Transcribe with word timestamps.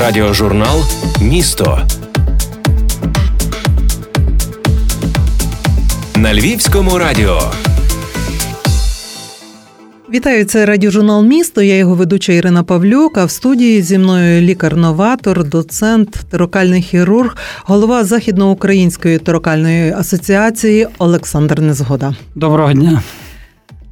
Радіожурнал 0.00 0.80
Місто 1.20 1.78
на 6.16 6.34
Львівському 6.34 6.98
радіо. 6.98 7.40
Вітаю, 10.14 10.44
це 10.44 10.66
радіожурнал 10.66 11.24
місто. 11.24 11.62
Я 11.62 11.76
його 11.76 11.94
ведуча 11.94 12.32
Ірина 12.32 12.62
Павлюк. 12.62 13.18
А 13.18 13.24
в 13.24 13.30
студії 13.30 13.82
зі 13.82 13.98
мною 13.98 14.42
лікар-новатор, 14.42 15.44
доцент, 15.44 16.10
терокальний 16.30 16.82
хірург, 16.82 17.36
голова 17.64 18.04
Західноукраїнської 18.04 19.18
терокальної 19.18 19.92
асоціації 19.92 20.88
Олександр 20.98 21.60
Незгода. 21.60 22.16
Доброго 22.34 22.72
дня. 22.72 23.02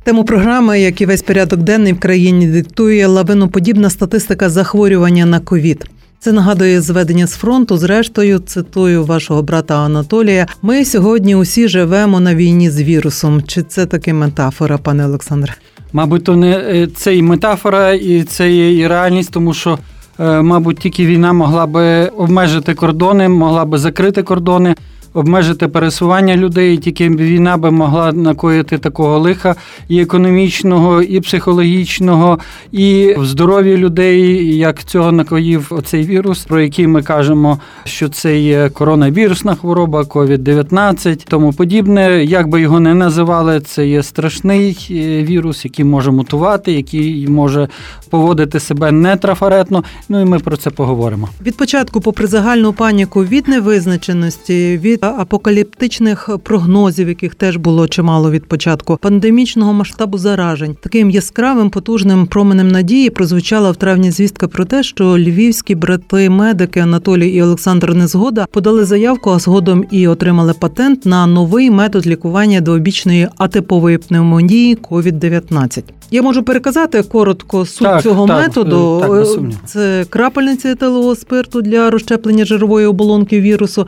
Тему 0.05 0.25
програми, 0.25 0.81
як 0.81 1.01
і 1.01 1.07
весь 1.07 1.23
порядок 1.23 1.61
денний 1.61 1.93
в 1.93 2.01
країні, 2.01 2.47
диктує 2.47 3.07
лавиноподібна 3.07 3.91
статистика 3.91 4.51
захворювання 4.51 5.27
на 5.27 5.41
ковід. 5.41 5.87
Це 6.19 6.33
нагадує 6.33 6.81
зведення 6.81 7.27
з 7.27 7.33
фронту. 7.33 7.77
Зрештою, 7.77 8.39
цитую 8.39 9.05
вашого 9.05 9.43
брата 9.43 9.75
Анатолія. 9.75 10.47
Ми 10.63 10.85
сьогодні 10.85 11.37
усі 11.37 11.69
живемо 11.69 12.21
на 12.21 12.35
війні 12.35 12.71
з 12.71 12.83
вірусом. 12.83 13.43
Чи 13.43 13.63
це 13.63 13.87
таки 13.87 14.13
метафора, 14.13 14.79
пане 14.79 15.07
Олександре? 15.07 15.55
Мабуть, 15.93 16.25
то 16.25 16.37
не 16.37 16.51
е, 16.51 16.89
це 16.97 17.17
і 17.17 17.23
метафора, 17.23 17.93
і 17.93 18.23
це 18.23 18.55
і 18.55 18.87
реальність, 18.87 19.31
тому 19.31 19.55
що, 19.55 19.79
е, 20.19 20.43
мабуть, 20.43 20.79
тільки 20.79 21.07
війна 21.07 21.33
могла 21.33 21.67
би 21.67 22.07
обмежити 22.07 22.75
кордони, 22.75 23.29
могла 23.29 23.65
би 23.65 23.79
закрити 23.79 24.23
кордони 24.23 24.75
обмежити 25.15 25.69
пересування 25.69 26.37
людей. 26.37 26.79
Тільки 26.79 27.09
війна 27.09 27.57
би 27.57 27.71
могла 27.71 28.13
накоїти 28.13 28.79
такого 28.79 29.19
лиха 29.19 29.55
і 29.89 30.01
економічного, 30.01 31.03
і 31.03 31.21
психологічного, 31.21 32.39
і 32.73 33.15
в 33.19 33.27
здоров'ї 33.27 33.77
людей, 33.77 34.57
як 34.57 34.85
цього 34.85 35.13
накоїв 35.13 35.67
оцей 35.71 36.05
вірус, 36.05 36.45
про 36.45 36.61
який 36.61 36.87
ми 36.87 37.03
кажемо, 37.03 37.59
що 37.85 38.09
це 38.09 38.39
є 38.39 38.69
коронавірусна 38.69 39.55
хвороба, 39.55 40.01
COVID-19, 40.01 41.25
тому 41.29 41.53
подібне. 41.53 42.25
Як 42.25 42.49
би 42.49 42.61
його 42.61 42.81
не 42.81 42.95
називали, 42.95 43.61
це 43.61 43.87
є 43.87 44.03
страшний 44.03 44.89
е, 44.91 45.23
вірус, 45.23 45.65
який 45.65 45.85
може 45.85 46.11
мутувати, 46.11 46.73
який 46.73 47.29
може 47.29 47.69
поводити 48.11 48.61
себе 48.61 48.93
нетрафаретно. 48.93 49.85
Ну 50.09 50.21
і 50.21 50.25
ми 50.25 50.39
про 50.39 50.57
це 50.57 50.71
поговоримо. 50.71 51.29
Від 51.47 51.57
початку, 51.57 52.01
попри 52.01 52.27
загальну 52.27 52.73
паніку 52.73 53.25
від 53.25 53.49
невизначеності, 53.49 54.81
від 54.83 55.02
апокаліптичних 55.07 56.31
прогнозів, 56.43 57.09
яких 57.09 57.35
теж 57.35 57.57
було 57.57 57.89
чимало 57.89 58.31
від 58.31 58.45
початку 58.45 58.99
пандемічного 59.03 59.73
масштабу 59.73 60.19
заражень. 60.19 60.77
Таким 60.81 61.11
яскравим 61.11 61.71
потужним 61.71 62.27
променем 62.27 62.69
надії 62.69 63.11
прозвучала 63.11 63.71
в 63.71 63.77
травні 63.77 64.11
звістка 64.11 64.49
про 64.49 64.65
те, 64.65 64.83
що 64.83 65.19
львівські 65.19 65.75
брати 65.75 66.31
медики 66.31 66.81
Анатолій 66.81 67.29
і 67.29 67.43
Олександр 67.43 67.95
Незгода 67.95 68.47
подали 68.51 68.85
заявку, 68.85 69.31
а 69.31 69.39
згодом 69.39 69.85
і 69.91 70.09
отримали 70.09 70.53
патент 70.53 71.07
на 71.07 71.27
новий 71.27 71.71
метод 71.71 72.07
лікування 72.07 72.61
двобічної 72.61 73.29
атипової 73.39 73.99
пневмонії 73.99 74.77
COVID-19. 74.77 75.83
Я 76.11 76.23
можу 76.23 76.43
переказати 76.43 77.03
коротко 77.03 77.67
суть 77.67 77.87
так, 77.87 78.03
цього 78.03 78.27
так, 78.27 78.43
методу. 78.43 79.01
Так, 79.01 79.27
Це 79.67 80.05
крапельниці 80.11 80.69
етилового 80.69 81.17
спирту 81.17 81.63
для 81.63 81.91
розщеплення 81.91 82.45
жирової 82.45 82.87
оболонки 82.87 83.41
вірусу, 83.41 83.87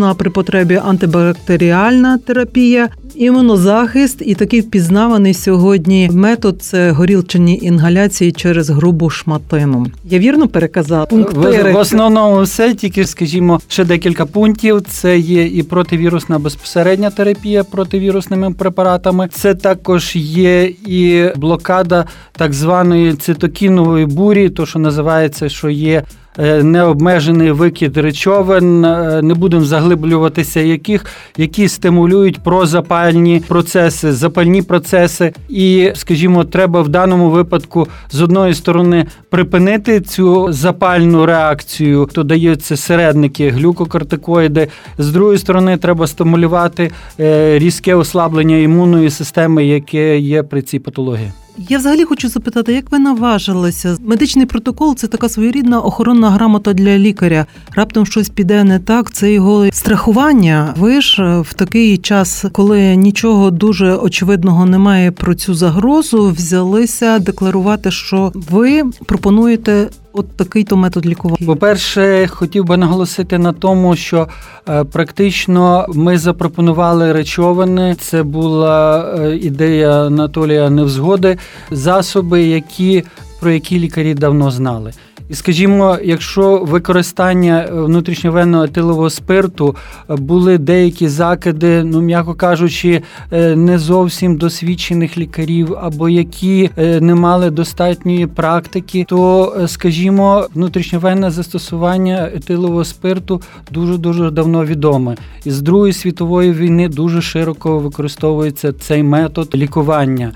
антивірусна 0.00 0.14
при 0.14 0.30
потребі 0.30 0.80
антибактеріальна 0.84 2.18
терапія, 2.18 2.88
імунозахист 3.14 4.22
і 4.26 4.34
такий 4.34 4.60
впізнаваний 4.60 5.34
сьогодні 5.34 6.10
метод 6.12 6.62
це 6.62 6.90
горілчані 6.90 7.58
інгаляції 7.62 8.32
через 8.32 8.70
грубу 8.70 9.10
шматину. 9.10 9.86
Я 10.04 10.18
вірно 10.18 10.48
переказав 10.48 11.08
в, 11.10 11.72
в 11.72 11.76
основному 11.76 12.42
все 12.42 12.74
тільки 12.74 13.06
скажімо 13.06 13.60
ще 13.68 13.84
декілька 13.84 14.26
пунктів. 14.26 14.82
Це 14.88 15.18
є 15.18 15.46
і 15.46 15.62
противірусна 15.62 16.38
безпосередня 16.38 17.10
терапія 17.10 17.64
противірусними 17.64 18.52
препаратами. 18.52 19.28
Це 19.32 19.54
також 19.54 20.16
є 20.16 20.64
і 20.86 21.24
блокада 21.36 22.04
так 22.32 22.52
званої 22.52 23.14
цитокінової 23.14 24.06
бурі, 24.06 24.48
то 24.48 24.66
що 24.66 24.78
називається, 24.78 25.48
що 25.48 25.70
є 25.70 26.02
необмежений 26.38 27.50
викид 27.50 27.96
речовин, 27.96 28.84
е, 28.84 29.22
не 29.22 29.34
будемо 29.34 29.64
заглиблюватися, 29.64 30.60
яких 30.60 31.06
які 31.36 31.68
стимулюють 31.68 32.38
прозапальні 32.38 33.42
процеси, 33.48 34.12
запальні 34.12 34.62
процеси. 34.62 35.32
І, 35.48 35.92
скажімо, 35.94 36.44
треба 36.44 36.82
в 36.82 36.88
даному 36.88 37.30
випадку 37.30 37.86
з 38.10 38.20
одної 38.20 38.54
сторони 38.54 39.06
припинити 39.30 40.00
цю 40.00 40.52
запальну 40.52 41.26
реакцію, 41.26 42.08
то 42.12 42.22
даються 42.22 42.76
середники, 42.76 43.50
глюкокортикоїди. 43.50 44.68
З 44.98 45.10
другої 45.10 45.38
сторони, 45.38 45.76
треба 45.76 46.06
стимулювати 46.06 46.90
е, 47.20 47.58
різке 47.58 47.94
ослаблення 47.94 48.56
імунної 48.56 49.10
системи, 49.10 49.66
яке 49.66 50.18
є 50.18 50.42
при 50.42 50.62
цій 50.62 50.78
патології. 50.78 51.32
Я 51.68 51.78
взагалі 51.78 52.04
хочу 52.04 52.28
запитати, 52.28 52.72
як 52.72 52.92
ви 52.92 52.98
наважилися? 52.98 53.96
Медичний 54.00 54.46
протокол 54.46 54.96
це 54.96 55.06
така 55.06 55.28
своєрідна 55.28 55.80
охоронна 55.80 56.30
грамота 56.30 56.72
для 56.72 56.98
лікаря. 56.98 57.46
Раптом 57.74 58.06
щось 58.06 58.28
піде 58.28 58.64
не 58.64 58.78
так. 58.78 59.10
Це 59.10 59.32
його 59.32 59.66
страхування. 59.72 60.74
Ви 60.78 61.00
ж 61.00 61.22
е, 61.22 61.40
в 61.40 61.54
такий 61.54 61.98
час, 61.98 62.44
коли 62.52 62.96
нічого 62.96 63.50
дуже 63.50 63.94
очевидного 63.94 64.66
немає 64.66 65.10
про 65.10 65.34
цю 65.34 65.54
загрозу, 65.54 66.30
взялися 66.30 67.18
декларувати, 67.18 67.90
що 67.90 68.32
ви 68.34 68.82
пропонуєте 69.06 69.88
От 70.12 70.36
такий 70.36 70.64
то 70.64 70.76
метод 70.76 71.06
лікування. 71.06 71.46
По-перше, 71.46 72.26
хотів 72.26 72.64
би 72.64 72.76
наголосити 72.76 73.38
на 73.38 73.52
тому, 73.52 73.96
що 73.96 74.28
е, 74.68 74.84
практично 74.84 75.86
ми 75.88 76.18
запропонували 76.18 77.12
речовини. 77.12 77.96
Це 78.00 78.22
була 78.22 79.08
е, 79.18 79.36
ідея 79.36 80.06
Анатолія 80.06 80.70
Невзгоди, 80.70 81.38
засоби, 81.70 82.42
які 82.42 83.04
про 83.40 83.50
які 83.50 83.78
лікарі 83.78 84.14
давно 84.14 84.50
знали. 84.50 84.92
Скажімо, 85.32 85.98
якщо 86.04 86.58
використання 86.58 87.66
е, 87.68 87.72
внутрішньовенного 87.72 88.64
етилового 88.64 89.10
спирту 89.10 89.76
е, 90.10 90.16
були 90.16 90.58
деякі 90.58 91.08
закиди, 91.08 91.84
ну 91.84 92.00
м'яко 92.00 92.34
кажучи, 92.34 93.02
е, 93.32 93.56
не 93.56 93.78
зовсім 93.78 94.36
досвідчених 94.36 95.18
лікарів, 95.18 95.76
або 95.80 96.08
які 96.08 96.70
не 96.76 97.14
мали 97.14 97.50
достатньої 97.50 98.26
практики, 98.26 99.04
то 99.08 99.54
скажімо, 99.66 100.46
внутрішньовенне 100.54 101.30
застосування 101.30 102.30
етилового 102.34 102.84
спирту 102.84 103.42
дуже 103.70 103.98
дуже 103.98 104.30
давно 104.30 104.64
відоме. 104.64 105.16
І 105.44 105.50
з 105.50 105.62
Другої 105.62 105.92
світової 105.92 106.52
війни 106.52 106.88
дуже 106.88 107.22
широко 107.22 107.78
використовується 107.78 108.72
цей 108.72 109.02
метод 109.02 109.50
лікування. 109.54 110.32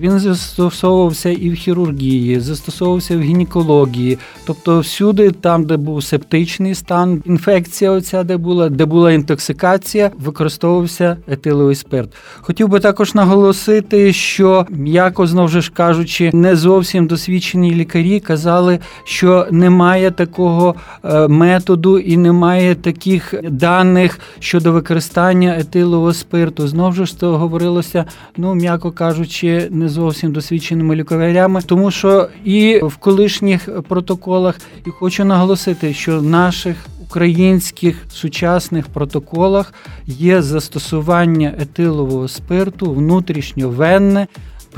Він 0.00 0.18
застосовувався 0.18 1.30
і 1.30 1.50
в 1.50 1.54
хірургії, 1.54 2.40
застосовувався 2.40 3.16
в 3.16 3.20
гінекології. 3.20 4.18
Тобто, 4.46 4.80
всюди, 4.80 5.30
там, 5.30 5.64
де 5.64 5.76
був 5.76 6.04
септичний 6.04 6.74
стан, 6.74 7.22
інфекція, 7.26 7.90
оця 7.90 8.24
де 8.24 8.36
була, 8.36 8.68
де 8.68 8.84
була 8.84 9.12
інтоксикація, 9.12 10.10
використовувався 10.18 11.16
етиловий 11.28 11.74
спирт. 11.74 12.14
Хотів 12.40 12.68
би 12.68 12.80
також 12.80 13.14
наголосити, 13.14 14.12
що 14.12 14.66
м'яко 14.70 15.26
знову 15.26 15.48
ж 15.48 15.70
кажучи, 15.74 16.30
не 16.34 16.56
зовсім 16.56 17.06
досвідчені 17.06 17.74
лікарі 17.74 18.20
казали, 18.20 18.78
що 19.04 19.46
немає 19.50 20.10
такого 20.10 20.74
е, 21.04 21.28
методу 21.28 21.98
і 21.98 22.16
немає 22.16 22.74
таких 22.74 23.34
даних 23.50 24.20
щодо 24.38 24.72
використання 24.72 25.56
етилового 25.58 26.12
спирту. 26.12 26.68
Знову 26.68 27.06
ж 27.06 27.20
то 27.20 27.38
говорилося, 27.38 28.04
ну 28.36 28.54
м'яко 28.54 28.90
кажучи, 28.90 29.68
не 29.70 29.88
зовсім 29.88 30.32
досвідченими 30.32 30.96
лікарями, 30.96 31.60
тому 31.66 31.90
що 31.90 32.28
і 32.44 32.80
в 32.82 32.96
колишніх 32.96 33.68
протоколах 33.88 34.27
протоколах. 34.28 34.60
І 34.86 34.90
хочу 34.90 35.24
наголосити, 35.24 35.94
що 35.94 36.18
в 36.18 36.22
наших 36.22 36.76
українських 37.02 38.04
сучасних 38.10 38.86
протоколах 38.86 39.74
є 40.06 40.42
застосування 40.42 41.54
етилового 41.58 42.28
спирту 42.28 42.92
внутрішньовенне. 42.92 44.26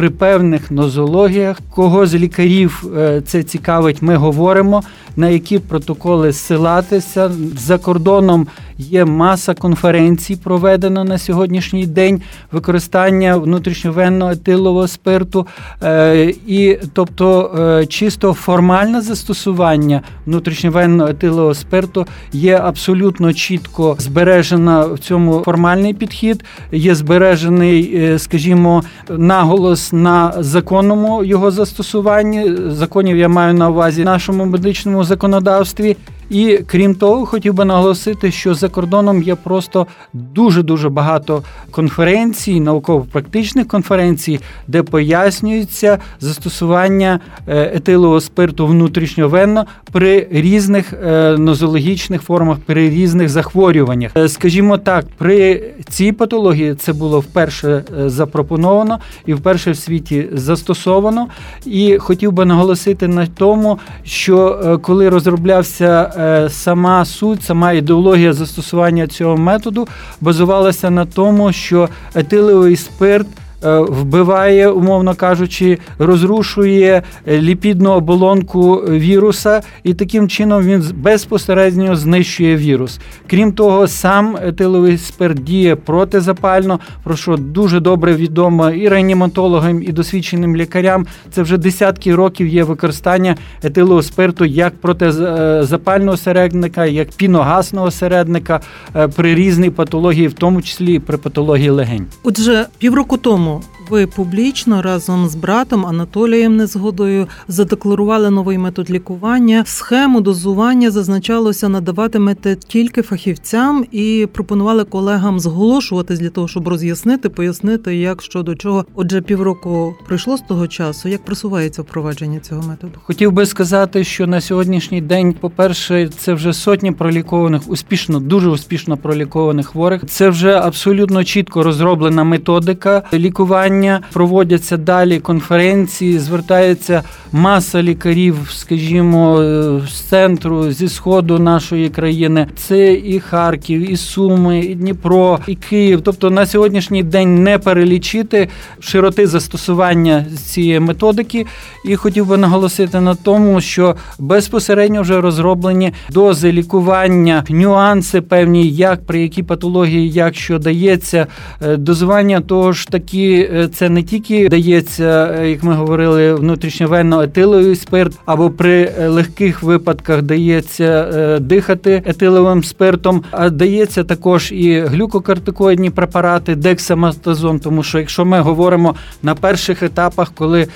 При 0.00 0.10
певних 0.10 0.70
нозологіях, 0.70 1.60
кого 1.70 2.06
з 2.06 2.14
лікарів 2.14 2.84
е, 2.96 3.22
це 3.26 3.42
цікавить, 3.42 4.02
ми 4.02 4.16
говоримо, 4.16 4.82
на 5.16 5.28
які 5.28 5.58
протоколи 5.58 6.32
ссилатися. 6.32 7.30
За 7.58 7.78
кордоном 7.78 8.46
є 8.78 9.04
маса 9.04 9.54
конференцій, 9.54 10.36
проведено 10.36 11.04
на 11.04 11.18
сьогоднішній 11.18 11.86
день 11.86 12.22
використання 12.52 13.36
внутрішньовенного 13.36 14.30
етилового 14.30 14.88
спирту. 14.88 15.46
Е, 15.82 16.34
і 16.46 16.78
тобто 16.92 17.54
е, 17.80 17.86
чисто 17.86 18.32
формальне 18.32 19.00
застосування 19.00 20.02
внутрішньовенного 20.26 21.10
етилового 21.10 21.54
спирту 21.54 22.06
є 22.32 22.56
абсолютно 22.56 23.32
чітко 23.32 23.96
збережена 23.98 24.80
в 24.80 24.98
цьому 24.98 25.42
формальний 25.44 25.94
підхід, 25.94 26.44
є 26.72 26.94
збережений, 26.94 28.18
скажімо, 28.18 28.82
наголос 29.08 29.89
на 29.92 30.32
законному 30.38 31.24
його 31.24 31.50
застосуванні. 31.50 32.56
Законів 32.66 33.16
я 33.16 33.28
маю 33.28 33.54
на 33.54 33.70
увазі 33.70 34.04
нашому 34.04 34.44
медичному 34.44 35.04
законодавстві. 35.04 35.96
І 36.30 36.60
крім 36.66 36.94
того, 36.94 37.26
хотів 37.26 37.54
би 37.54 37.64
наголосити, 37.64 38.30
що 38.30 38.54
за 38.54 38.68
кордоном 38.68 39.22
є 39.22 39.34
просто 39.34 39.86
дуже 40.12 40.62
дуже 40.62 40.88
багато 40.88 41.42
конференцій, 41.70 42.60
науково-практичних 42.60 43.68
конференцій, 43.68 44.40
де 44.68 44.82
пояснюється 44.82 45.98
застосування 46.20 47.20
е, 47.48 47.70
етилового 47.74 48.20
спирту 48.20 48.66
внутрішньовенно 48.66 49.66
при 49.92 50.26
різних 50.30 50.92
е, 50.92 51.36
нозологічних 51.38 52.22
формах, 52.22 52.58
при 52.66 52.90
різних 52.90 53.28
захворюваннях. 53.28 54.12
Е, 54.16 54.28
скажімо 54.28 54.78
так, 54.78 55.04
при 55.18 55.62
цій 55.88 56.12
патології 56.12 56.74
це 56.74 56.92
було 56.92 57.20
вперше 57.20 57.84
запропоновано 58.06 58.98
і 59.26 59.34
вперше 59.34 59.70
в 59.70 59.76
світі 59.76 60.28
застосовано. 60.32 61.26
І 61.66 61.98
хотів 61.98 62.32
би 62.32 62.44
наголосити 62.44 63.08
на 63.08 63.26
тому, 63.26 63.78
що 64.04 64.78
коли 64.82 65.08
розроблявся 65.08 66.12
сама 66.48 67.04
суть, 67.04 67.42
сама 67.42 67.72
ідеологія 67.72 68.32
застосування 68.32 69.06
цього 69.06 69.36
методу 69.36 69.88
базувалася 70.20 70.90
на 70.90 71.06
тому, 71.06 71.52
що 71.52 71.88
етиловий 72.14 72.76
спирт. 72.76 73.26
Е, 73.64 73.78
вбиває, 73.78 74.68
умовно 74.68 75.14
кажучи, 75.14 75.78
розрушує 75.98 77.02
ліпідну 77.28 77.90
оболонку 77.90 78.74
віруса, 78.76 79.60
і 79.84 79.94
таким 79.94 80.28
чином 80.28 80.62
він 80.62 80.84
безпосередньо 80.94 81.96
знищує 81.96 82.56
вірус. 82.56 83.00
Крім 83.26 83.52
того, 83.52 83.88
сам 83.88 84.36
етиловий 84.42 84.98
спирт 84.98 85.44
діє 85.44 85.76
протизапально, 85.76 86.80
про 87.04 87.16
що 87.16 87.36
дуже 87.36 87.80
добре 87.80 88.14
відомо 88.14 88.70
і 88.70 88.88
реаніматологам, 88.88 89.82
і 89.82 89.92
досвідченим 89.92 90.56
лікарям. 90.56 91.06
Це 91.30 91.42
вже 91.42 91.58
десятки 91.58 92.14
років 92.14 92.46
є 92.46 92.64
використання 92.64 93.36
етилового 93.62 94.02
спирту 94.02 94.44
як 94.44 94.80
протизапального 94.80 96.16
середника, 96.16 96.86
як 96.86 97.10
піногасного 97.10 97.90
середника 97.90 98.60
е, 98.96 99.08
при 99.08 99.34
різній 99.34 99.70
патології, 99.70 100.28
в 100.28 100.32
тому 100.32 100.62
числі 100.62 100.94
і 100.94 100.98
при 100.98 101.16
патології 101.16 101.70
легень. 101.70 102.06
Отже, 102.22 102.66
півроку 102.78 103.16
тому 103.16 103.49
como 103.50 103.60
ви 103.90 104.06
публічно 104.06 104.82
разом 104.82 105.28
з 105.28 105.34
братом 105.34 105.86
Анатолієм 105.86 106.56
Незгодою 106.56 107.26
задекларували 107.48 108.30
новий 108.30 108.58
метод 108.58 108.90
лікування. 108.90 109.62
Схему 109.66 110.20
дозування 110.20 110.90
зазначалося 110.90 111.68
надаватимете 111.68 112.56
тільки 112.56 113.02
фахівцям 113.02 113.84
і 113.92 114.28
пропонували 114.32 114.84
колегам 114.84 115.40
зголошуватись 115.40 116.18
для 116.18 116.28
того, 116.30 116.48
щоб 116.48 116.68
роз'яснити, 116.68 117.28
пояснити, 117.28 117.96
як 117.96 118.22
що 118.22 118.42
до 118.42 118.54
чого. 118.54 118.84
Отже, 118.94 119.20
півроку 119.20 119.94
пройшло 120.06 120.36
з 120.36 120.40
того 120.40 120.68
часу. 120.68 121.08
Як 121.08 121.24
просувається 121.24 121.82
впровадження 121.82 122.40
цього 122.40 122.62
методу? 122.68 122.92
Хотів 123.02 123.32
би 123.32 123.46
сказати, 123.46 124.04
що 124.04 124.26
на 124.26 124.40
сьогоднішній 124.40 125.00
день, 125.00 125.32
по-перше, 125.32 126.08
це 126.18 126.34
вже 126.34 126.52
сотні 126.52 126.92
пролікованих, 126.92 127.62
успішно, 127.66 128.20
дуже 128.20 128.48
успішно 128.48 128.96
пролікованих 128.96 129.66
хворих. 129.66 130.02
Це 130.06 130.28
вже 130.28 130.52
абсолютно 130.52 131.24
чітко 131.24 131.62
розроблена 131.62 132.24
методика 132.24 133.02
лікування 133.12 133.79
лікування, 133.80 134.00
проводяться 134.12 134.76
далі 134.76 135.20
конференції, 135.20 136.18
звертається 136.18 137.02
маса 137.32 137.82
лікарів, 137.82 138.36
скажімо, 138.50 139.42
з 139.88 140.00
центру, 140.00 140.72
зі 140.72 140.88
сходу 140.88 141.38
нашої 141.38 141.88
країни. 141.88 142.46
Це 142.56 142.92
і 142.92 143.20
Харків, 143.20 143.90
і 143.90 143.96
Суми, 143.96 144.58
і 144.60 144.74
Дніпро, 144.74 145.38
і 145.46 145.54
Київ. 145.54 146.00
Тобто 146.00 146.30
на 146.30 146.46
сьогоднішній 146.46 147.02
день 147.02 147.42
не 147.42 147.58
перелічити 147.58 148.48
широти 148.80 149.26
застосування 149.26 150.26
цієї 150.46 150.80
методики. 150.80 151.46
І 151.84 151.96
хотів 151.96 152.26
би 152.26 152.36
наголосити 152.36 153.00
на 153.00 153.14
тому, 153.14 153.60
що 153.60 153.96
безпосередньо 154.18 155.02
вже 155.02 155.20
розроблені 155.20 155.92
дози 156.10 156.52
лікування, 156.52 157.44
нюанси 157.50 158.20
певні, 158.20 158.68
як 158.70 159.06
при 159.06 159.22
якій 159.22 159.42
патології, 159.42 160.10
як 160.10 160.34
що 160.34 160.58
дається, 160.58 161.26
е, 161.62 161.76
дозування 161.76 162.40
того 162.40 162.72
ж 162.72 162.88
таки 162.88 163.50
е, 163.52 163.68
це 163.74 163.88
не 163.88 164.02
тільки 164.02 164.48
дається, 164.48 165.36
е, 165.38 165.50
як 165.50 165.62
ми 165.62 165.74
говорили, 165.74 166.34
внутрішньовенно 166.34 167.22
етиловий 167.22 167.76
спирт, 167.76 168.18
або 168.26 168.50
при 168.50 168.92
е, 168.98 169.08
легких 169.08 169.62
випадках 169.62 170.22
дається 170.22 171.10
е, 171.14 171.38
дихати 171.38 172.02
етиловим 172.06 172.64
спиртом, 172.64 173.22
а 173.30 173.50
дається 173.50 174.04
також 174.04 174.52
і 174.52 174.80
глюкокортикоїдні 174.80 175.90
препарати, 175.90 176.54
дексаматазон. 176.54 177.58
Тому 177.58 177.82
що 177.82 177.98
якщо 177.98 178.24
ми 178.24 178.40
говоримо 178.40 178.94
на 179.22 179.34
перших 179.34 179.82
етапах, 179.82 180.32
коли 180.34 180.66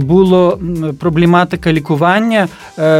було 0.00 0.58
проблематика 1.00 1.72
лікування 1.72 2.48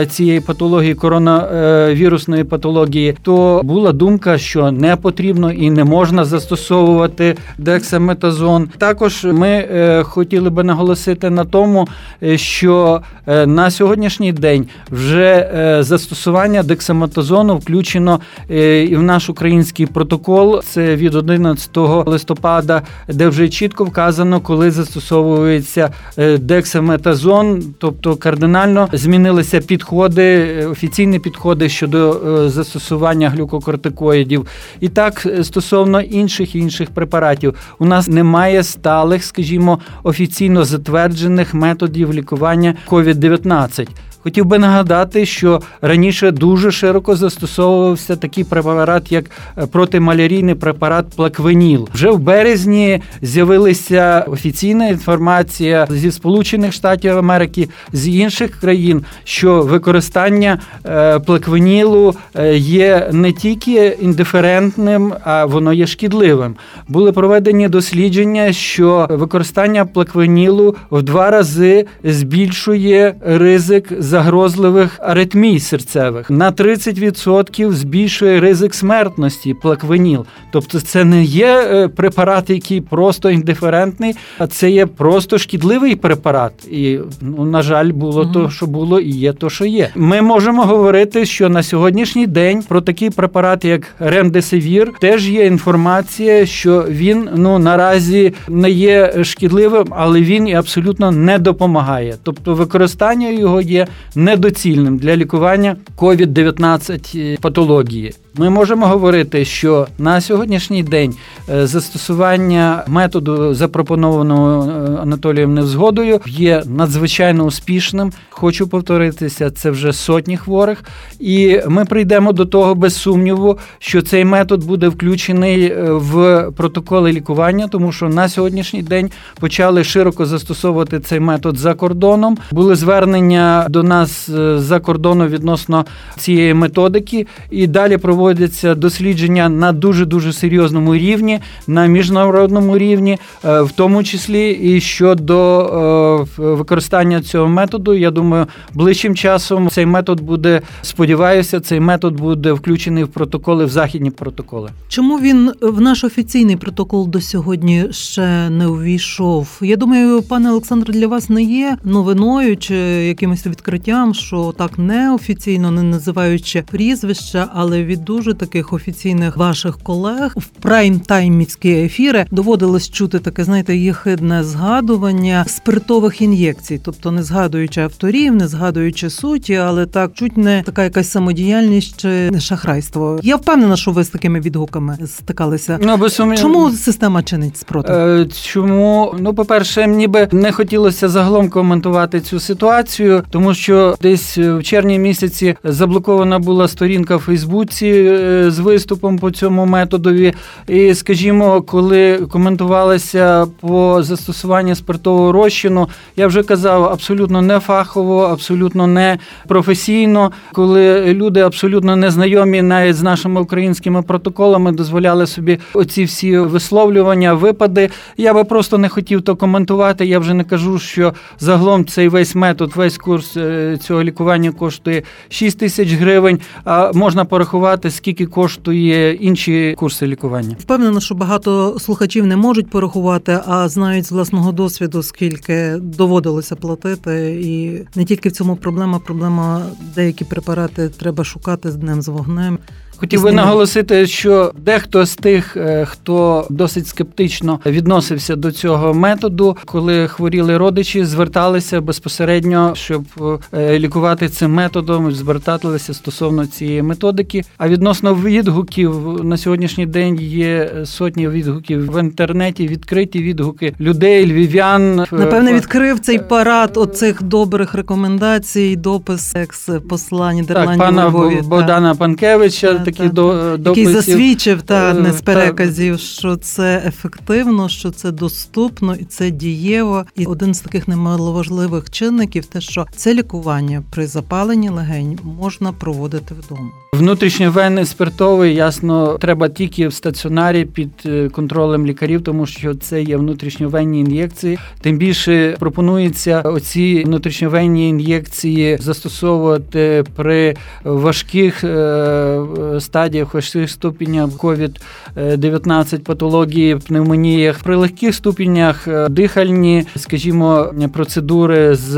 цієї 0.09 0.41
патології, 0.41 0.95
коронавірусної 0.95 2.45
патології, 2.45 3.17
то 3.23 3.61
була 3.65 3.93
думка, 3.93 4.39
що 4.39 4.71
не 4.71 4.97
потрібно 4.97 5.53
і 5.53 5.71
не 5.71 5.85
можна 5.85 6.25
застосовувати 6.25 7.37
дексаметазон. 7.59 8.69
Також 8.79 9.13
також 9.14 9.38
ми 9.38 9.49
е, 9.49 10.02
хотіли 10.02 10.50
би 10.50 10.64
наголосити 10.64 11.31
на 11.31 11.44
тому, 11.44 11.88
е, 12.22 12.38
що 12.38 13.02
е, 13.26 13.46
на 13.46 13.70
сьогоднішній 13.70 14.32
день 14.32 14.66
вже 14.90 15.50
застосування 15.81 16.62
дексаметазону 16.62 17.56
включено 17.56 18.20
і 18.49 18.96
в 18.96 19.02
наш 19.02 19.28
український 19.28 19.87
протокол. 19.87 20.62
Це 20.62 20.96
від 20.96 21.14
11 21.14 21.70
листопада, 22.06 22.82
де 23.08 23.28
вже 23.28 23.49
чітко 23.49 23.84
вказано, 23.84 24.40
коли 24.40 24.70
застосовується 24.70 25.90
дексаметазон, 26.38 27.62
тобто 27.78 28.16
кардинально 28.16 28.88
змінилися 28.93 29.61
підходи, 29.61 30.56
офіційні 30.66 31.19
підходи 31.19 31.69
щодо 31.69 32.20
застосування 32.50 33.31
глюкокортикоїдів. 33.31 34.46
І 34.81 34.88
так 34.88 35.26
стосовно 35.43 36.00
інших 36.00 36.55
інших 36.55 36.90
препаратів, 36.90 37.55
у 37.78 37.84
нас 37.84 38.08
немає 38.08 38.62
сталих 38.62 39.04
сталих, 39.05 39.25
скажімо, 39.25 39.79
офіційно 40.03 40.65
затверджених 40.65 41.55
методів 41.55 42.12
лікування 42.12 42.75
COVID-19. 42.89 43.89
Хотів 44.25 44.44
би 44.44 44.59
нагадати, 44.59 45.26
що 45.26 45.61
раніше 45.82 46.31
дуже 46.31 46.71
широко 46.71 47.17
застосовувався 47.17 48.17
такий 48.17 48.44
препарат, 48.44 49.12
як 49.12 49.25
е, 49.59 49.67
протималярійний 49.67 50.55
препарат 50.55 51.06
Плаквеніл. 51.17 51.88
Вже 51.94 52.11
в 52.11 52.19
березні 52.19 53.03
з'явилася 53.23 54.25
офіційна 54.29 54.88
інформація 54.88 55.87
зі 55.91 56.12
Сполучених 56.12 56.73
Штатів 56.73 57.19
Америки 57.19 57.69
з 57.93 58.09
інших 58.09 58.61
країн, 58.61 59.05
що 59.25 59.62
використання 59.62 60.59
е, 60.87 61.19
плаквенілу 61.19 62.14
е, 62.35 62.57
є 62.57 63.09
не 63.12 63.33
тільки 63.33 63.97
індиферентним, 64.00 65.12
а 65.25 65.45
воно 65.45 65.73
є 65.73 65.87
шкідливим. 65.87 66.54
Були 66.88 67.12
проведені 67.12 67.69
дослідження, 67.69 68.52
що 68.52 69.07
використання 69.11 69.85
плаквенілу 69.85 70.76
в 70.90 71.02
два 71.02 71.31
рази 71.31 71.87
збільшує 72.04 73.14
ризик 73.26 73.93
загрозливих 74.14 75.00
аритмій 75.02 75.61
серцевих. 75.61 76.30
На 76.30 76.52
30% 76.52 77.73
збільшує 77.73 78.40
ризик 78.40 78.75
смертності 78.75 79.54
плаквеніл. 79.54 80.26
Тобто, 80.50 80.80
це 80.80 81.04
не 81.04 81.25
є 81.25 81.47
е, 81.47 81.88
препарат, 81.88 82.50
який 82.50 82.80
просто 82.80 83.30
індиферентний, 83.30 84.14
а 84.38 84.47
це 84.47 84.71
є 84.71 84.87
просто 84.87 85.38
шкідливий 85.38 85.97
препарат. 85.97 86.52
І 86.71 86.99
ну, 87.21 87.44
на 87.44 87.62
жаль, 87.62 87.92
було 87.92 88.23
mm 88.23 88.33
то, 88.33 88.50
що 88.50 88.66
було, 88.66 89.00
і 89.00 89.11
є 89.11 89.33
то, 89.33 89.50
що 89.50 89.64
є. 89.64 89.88
Ми 89.94 90.23
можемо 90.23 90.62
говорити, 90.62 91.26
що 91.26 91.49
на 91.49 91.62
сьогоднішній 91.62 92.26
день 92.26 92.62
про 92.68 92.80
такий 92.80 93.11
препарат, 93.11 93.64
як 93.64 93.83
ремдесивір, 93.99 94.92
теж 95.00 95.28
є 95.28 95.47
інформація, 95.47 96.47
що 96.47 96.87
він 96.88 97.28
ну 97.37 97.59
наразі 97.59 98.33
не 98.49 98.71
є 98.71 99.25
шкідливим, 99.25 99.87
але 99.90 100.21
він 100.21 100.49
і 100.49 100.54
абсолютно 100.54 101.11
не 101.11 101.38
допомагає. 101.38 102.16
Тобто 102.23 102.54
використання 102.54 103.28
його 103.30 103.61
є 103.61 103.87
недоцільним 104.14 104.99
для 104.99 105.16
лікування 105.16 105.76
COVID-19 105.96 107.40
патології. 107.40 108.14
Ми 108.37 108.50
можемо 108.50 108.87
говорити, 108.87 109.44
що 109.44 109.87
на 109.99 110.20
сьогоднішній 110.20 110.82
день 110.82 111.14
е, 111.49 111.66
застосування 111.66 112.84
методу, 112.88 113.54
запропонованого 113.54 114.70
е, 114.70 115.02
Анатолієм 115.02 115.54
Невзгодою, 115.54 116.20
є 116.26 116.62
надзвичайно 116.66 117.44
успішним. 117.44 118.12
Хочу 118.30 118.68
повторитися, 118.68 119.50
це 119.50 119.70
вже 119.70 119.92
сотні 119.92 120.37
хворих, 120.37 120.84
і 121.20 121.61
ми 121.68 121.84
прийдемо 121.84 122.32
до 122.32 122.46
того 122.46 122.75
без 122.75 122.96
сумніву, 122.96 123.58
що 123.78 124.02
цей 124.02 124.25
метод 124.25 124.64
буде 124.64 124.88
включений 124.88 125.64
е, 125.64 125.92
в 125.92 126.44
протоколи 126.56 127.12
лікування, 127.12 127.68
тому 127.68 127.92
що 127.92 128.08
на 128.08 128.28
сьогоднішній 128.28 128.82
день 128.82 129.11
почали 129.40 129.84
широко 129.84 130.26
застосовувати 130.26 131.00
цей 131.00 131.20
метод 131.20 131.58
за 131.58 131.75
кордоном. 131.75 132.38
Були 132.50 132.75
звернення 132.76 133.66
до 133.68 133.82
нас 133.82 133.94
нас 133.99 134.31
за 134.57 134.81
кордону 134.81 135.27
відносно 135.27 135.85
цієї 136.17 136.55
методики, 136.55 137.27
і 137.51 137.67
далі 137.67 137.97
проводяться 137.97 138.75
дослідження 138.75 139.49
на 139.49 139.73
дуже 139.73 140.05
дуже 140.05 140.33
серйозному 140.33 140.95
рівні, 140.95 141.41
на 141.67 141.87
міжнародному 141.87 142.79
рівні, 142.79 143.19
в 143.43 143.71
тому 143.77 144.05
числі 144.05 144.51
і 144.51 144.81
щодо 144.81 146.27
використання 146.37 147.23
цього 147.23 147.49
методу. 147.49 147.95
Я 147.95 148.11
думаю, 148.11 148.47
ближчим 148.75 149.15
часом 149.15 149.69
цей 149.69 149.87
метод 149.87 150.21
буде 150.21 150.61
сподіваюся, 150.83 151.61
цей 151.61 151.81
метод 151.81 152.15
буде 152.15 152.53
включений 152.53 153.05
в 153.05 153.09
протоколи 153.09 153.65
в 153.65 153.69
західні 153.69 154.11
протоколи. 154.11 154.71
Чому 154.89 155.19
він 155.19 155.53
в 155.61 155.81
наш 155.81 156.05
офіційний 156.05 156.57
протокол 156.57 157.09
до 157.09 157.21
сьогодні 157.21 157.85
ще 157.91 158.51
не 158.51 158.67
увійшов? 158.67 159.49
Я 159.61 159.77
думаю, 159.77 160.23
пане 160.23 160.51
Олександре, 160.51 160.93
для 160.93 161.07
вас 161.07 161.29
не 161.29 161.43
є 161.43 161.77
новиною 161.85 162.57
чи 162.57 162.75
якимось 163.09 163.47
відкриттям, 163.47 163.84
що 164.12 164.55
так 164.59 164.79
неофіційно, 164.79 165.71
не 165.71 165.83
називаючи 165.83 166.62
прізвища, 166.71 167.49
але 167.55 167.85
від 167.85 168.05
дуже 168.05 168.35
таких 168.35 168.73
офіційних 168.73 169.37
ваших 169.37 169.79
колег 169.83 170.35
в 170.37 170.67
прайм-таймівські 170.67 171.85
ефіри 171.85 172.26
доводилось 172.31 172.91
чути 172.91 173.19
таке, 173.19 173.45
знаєте, 173.45 173.76
єхидне 173.76 174.45
згадування 174.45 175.45
спиртових 175.49 176.21
ін'єкцій, 176.21 176.81
тобто 176.85 177.11
не 177.11 177.23
згадуючи 177.23 177.81
авторів, 177.81 178.35
не 178.35 178.49
згадуючи 178.49 179.11
суті, 179.11 179.55
але 179.55 179.87
так 179.87 180.11
чуть 180.14 180.37
не 180.37 180.62
така 180.62 180.85
якась 180.85 181.11
самодіяльність 181.11 182.00
чи 182.00 182.41
шахрайство. 182.41 183.21
Я 183.23 183.37
впевнена, 183.37 183.76
що 183.76 183.91
ви 183.91 184.05
з 184.05 184.09
такими 184.09 184.41
відгуками 184.41 184.99
стикалися. 185.07 185.79
Ну, 185.83 185.97
без 185.97 186.14
сумнів... 186.14 186.38
Чому 186.38 186.71
система 186.71 187.23
чинить 187.23 187.57
спротив? 187.57 187.97
Е, 187.97 188.26
чому 188.43 189.14
ну, 189.21 189.35
по 189.35 189.45
перше, 189.45 189.87
ніби 189.87 190.29
не 190.33 190.53
хотілося 190.53 191.09
загалом 191.09 191.50
коментувати 191.50 192.21
цю 192.21 192.41
ситуацію, 192.41 193.23
тому 193.31 193.55
що 193.55 193.74
десь 194.02 194.38
в 194.38 194.62
червні 194.62 194.99
місяці 194.99 195.57
заблокована 195.64 196.38
була 196.38 196.69
сторінка 196.69 197.16
в 197.16 197.21
Фейсбуці 197.21 197.87
е, 197.87 198.50
з 198.50 198.59
виступом 198.59 199.19
по 199.19 199.31
цьому 199.31 199.66
методові. 199.66 200.35
І, 200.69 200.95
скажімо, 200.95 201.62
коли 201.62 202.19
коментувалося 202.19 203.47
по 203.61 204.02
застосуванню 204.02 204.75
спиртового 204.75 205.33
розчину, 205.33 205.88
я 206.16 206.26
вже 206.26 206.43
казав 206.43 206.85
абсолютно 206.85 207.43
не 207.43 207.61
фахово, 207.61 208.23
абсолютно 208.23 208.87
не 208.87 209.19
професійно, 209.49 210.33
коли 210.52 211.14
люди 211.14 211.40
абсолютно 211.40 211.97
незнайомі 211.97 212.62
навіть 212.62 212.97
з 212.97 213.02
нашими 213.02 213.40
українськими 213.40 214.02
протоколами 214.02 214.73
дозволяли 214.73 215.26
собі 215.26 215.59
оці 215.75 216.04
всі 216.04 216.38
висловлювання, 216.38 217.35
випади. 217.35 217.90
Я 218.16 218.35
би 218.35 218.45
просто 218.45 218.78
не 218.78 218.88
хотів 218.88 219.23
то 219.23 219.37
коментувати. 219.37 220.07
Я 220.07 220.19
вже 220.19 220.35
не 220.35 220.45
кажу, 220.45 220.78
що 220.78 221.14
загалом 221.38 221.87
цей 221.87 222.09
весь 222.09 222.35
метод, 222.35 222.73
весь 222.76 222.99
курс 222.99 223.37
е, 223.37 223.53
цього 223.80 224.02
лікування 224.02 224.52
коштує 224.52 225.02
6 225.28 225.58
тисяч 225.58 225.92
гривень. 225.92 226.40
А 226.64 226.92
можна 226.92 227.25
порахувати, 227.25 227.90
скільки 227.90 228.26
коштує 228.26 229.14
інші 229.14 229.75
курси 229.78 230.06
лікування. 230.06 230.56
Впевнено, 230.61 231.00
що 231.00 231.14
багато 231.14 231.78
слухачів 231.78 232.26
не 232.26 232.37
можуть 232.37 232.70
порахувати, 232.70 233.38
а 233.46 233.68
знають 233.68 234.04
з 234.04 234.12
власного 234.12 234.52
досвіду, 234.52 235.02
скільки 235.02 235.76
доводилося 235.78 236.56
платити, 236.56 237.40
і 237.42 237.80
не 237.99 238.04
тільки 238.04 238.28
в 238.28 238.32
цьому 238.32 238.56
проблема, 238.56 238.99
проблема 238.99 239.62
деякі 239.94 240.25
препарати 240.25 240.88
треба 240.88 241.25
шукати 241.25 241.70
з 241.70 241.76
днем 241.76 242.02
з 242.02 242.08
вогнем. 242.08 242.58
Хотів 242.97 243.23
би 243.23 243.33
наголосити, 243.33 244.07
що 244.07 244.53
дехто 244.59 245.07
з 245.07 245.17
тих, 245.17 245.57
е, 245.57 245.85
хто 245.91 246.47
досить 246.51 246.87
скептично 246.87 247.61
відносився 247.67 248.37
до 248.37 248.53
цього 248.53 248.95
методу, 248.95 249.57
коли 249.65 250.09
хворіли 250.09 250.57
родичі, 250.57 251.05
зверталися 251.05 251.81
безпосередньо, 251.81 252.73
щоб 252.75 253.05
е, 253.53 253.79
лікувати 253.79 254.29
цим 254.29 254.53
методом, 254.53 255.13
зверталися 255.13 255.95
стосовно 255.95 256.47
цієї 256.47 256.83
методики. 256.83 257.43
А 257.59 257.69
відносно 257.69 258.15
відгуків 258.15 259.25
на 259.25 259.37
сьогоднішній 259.37 259.87
день 259.87 260.21
є 260.21 260.71
сотні 260.85 261.29
відгуків 261.29 261.93
в 261.93 262.01
інтернеті, 262.01 262.69
відкриті 262.69 263.23
відгуки 263.23 263.75
людей, 263.81 264.27
львів'ян. 264.27 264.97
Напевне, 264.97 265.53
відкрив 265.53 266.01
цей 266.01 266.19
парад 266.19 266.77
оцих 266.77 267.23
добрих 267.23 267.75
рекомендацій, 267.75 268.77
допис 268.77 269.37
екс 269.37 269.69
посла 269.89 270.33
Нідерландів 270.33 270.79
Так, 270.79 270.89
пана 270.89 271.09
Львові. 271.09 271.43
Богдана 271.43 271.95
Панкевича 271.95 272.85
такі 272.95 273.09
до 273.09 273.59
Який 273.71 273.87
засвідчив 273.87 274.63
та 274.63 274.95
не 274.95 275.13
з 275.13 275.21
переказів, 275.21 275.99
що 275.99 276.37
це 276.37 276.83
ефективно, 276.87 277.69
що 277.69 277.91
це 277.91 278.11
доступно 278.11 278.95
і 278.95 279.05
це 279.05 279.31
дієво. 279.31 280.05
І 280.17 280.27
один 280.27 280.55
з 280.55 280.61
таких 280.61 280.89
немаловажливих 280.89 281.91
чинників, 281.91 282.45
те, 282.45 282.61
що 282.61 282.87
це 282.97 283.15
лікування 283.15 283.83
при 283.91 284.07
запаленні 284.07 284.69
легень 284.69 285.19
можна 285.25 285.73
проводити 285.73 286.35
вдома. 286.35 286.71
Внутрішньовенний 286.93 287.85
спиртовий, 287.85 288.55
ясно, 288.55 289.19
треба 289.19 289.49
тільки 289.49 289.89
в 289.89 289.93
стаціонарі 289.93 290.65
під 290.65 290.91
е, 291.07 291.29
контролем 291.29 291.87
лікарів, 291.87 292.25
тому 292.25 292.47
що 292.47 292.75
це 292.75 293.03
є 293.03 293.17
внутрішньовенні 293.17 294.01
ін'єкції. 294.01 294.59
Тим 294.81 294.99
більше 294.99 295.57
пропонується 295.59 296.41
оці 296.41 297.03
внутрішньовенні 297.07 297.89
ін'єкції 297.89 298.79
застосовувати 298.81 300.05
при 300.17 300.57
важких 300.85 301.65
е, 301.65 302.74
стадіях, 302.81 303.35
важких 303.35 303.71
ступенях 303.71 304.31
COVID-19 304.31 305.99
патології, 305.99 306.76
пневмоніях, 306.76 307.59
при 307.59 307.76
легких 307.76 308.14
ступенях 308.14 308.88
е, 308.88 309.09
дихальні, 309.09 309.87
скажімо, 309.97 310.71
процедури 310.93 311.75
з 311.75 311.97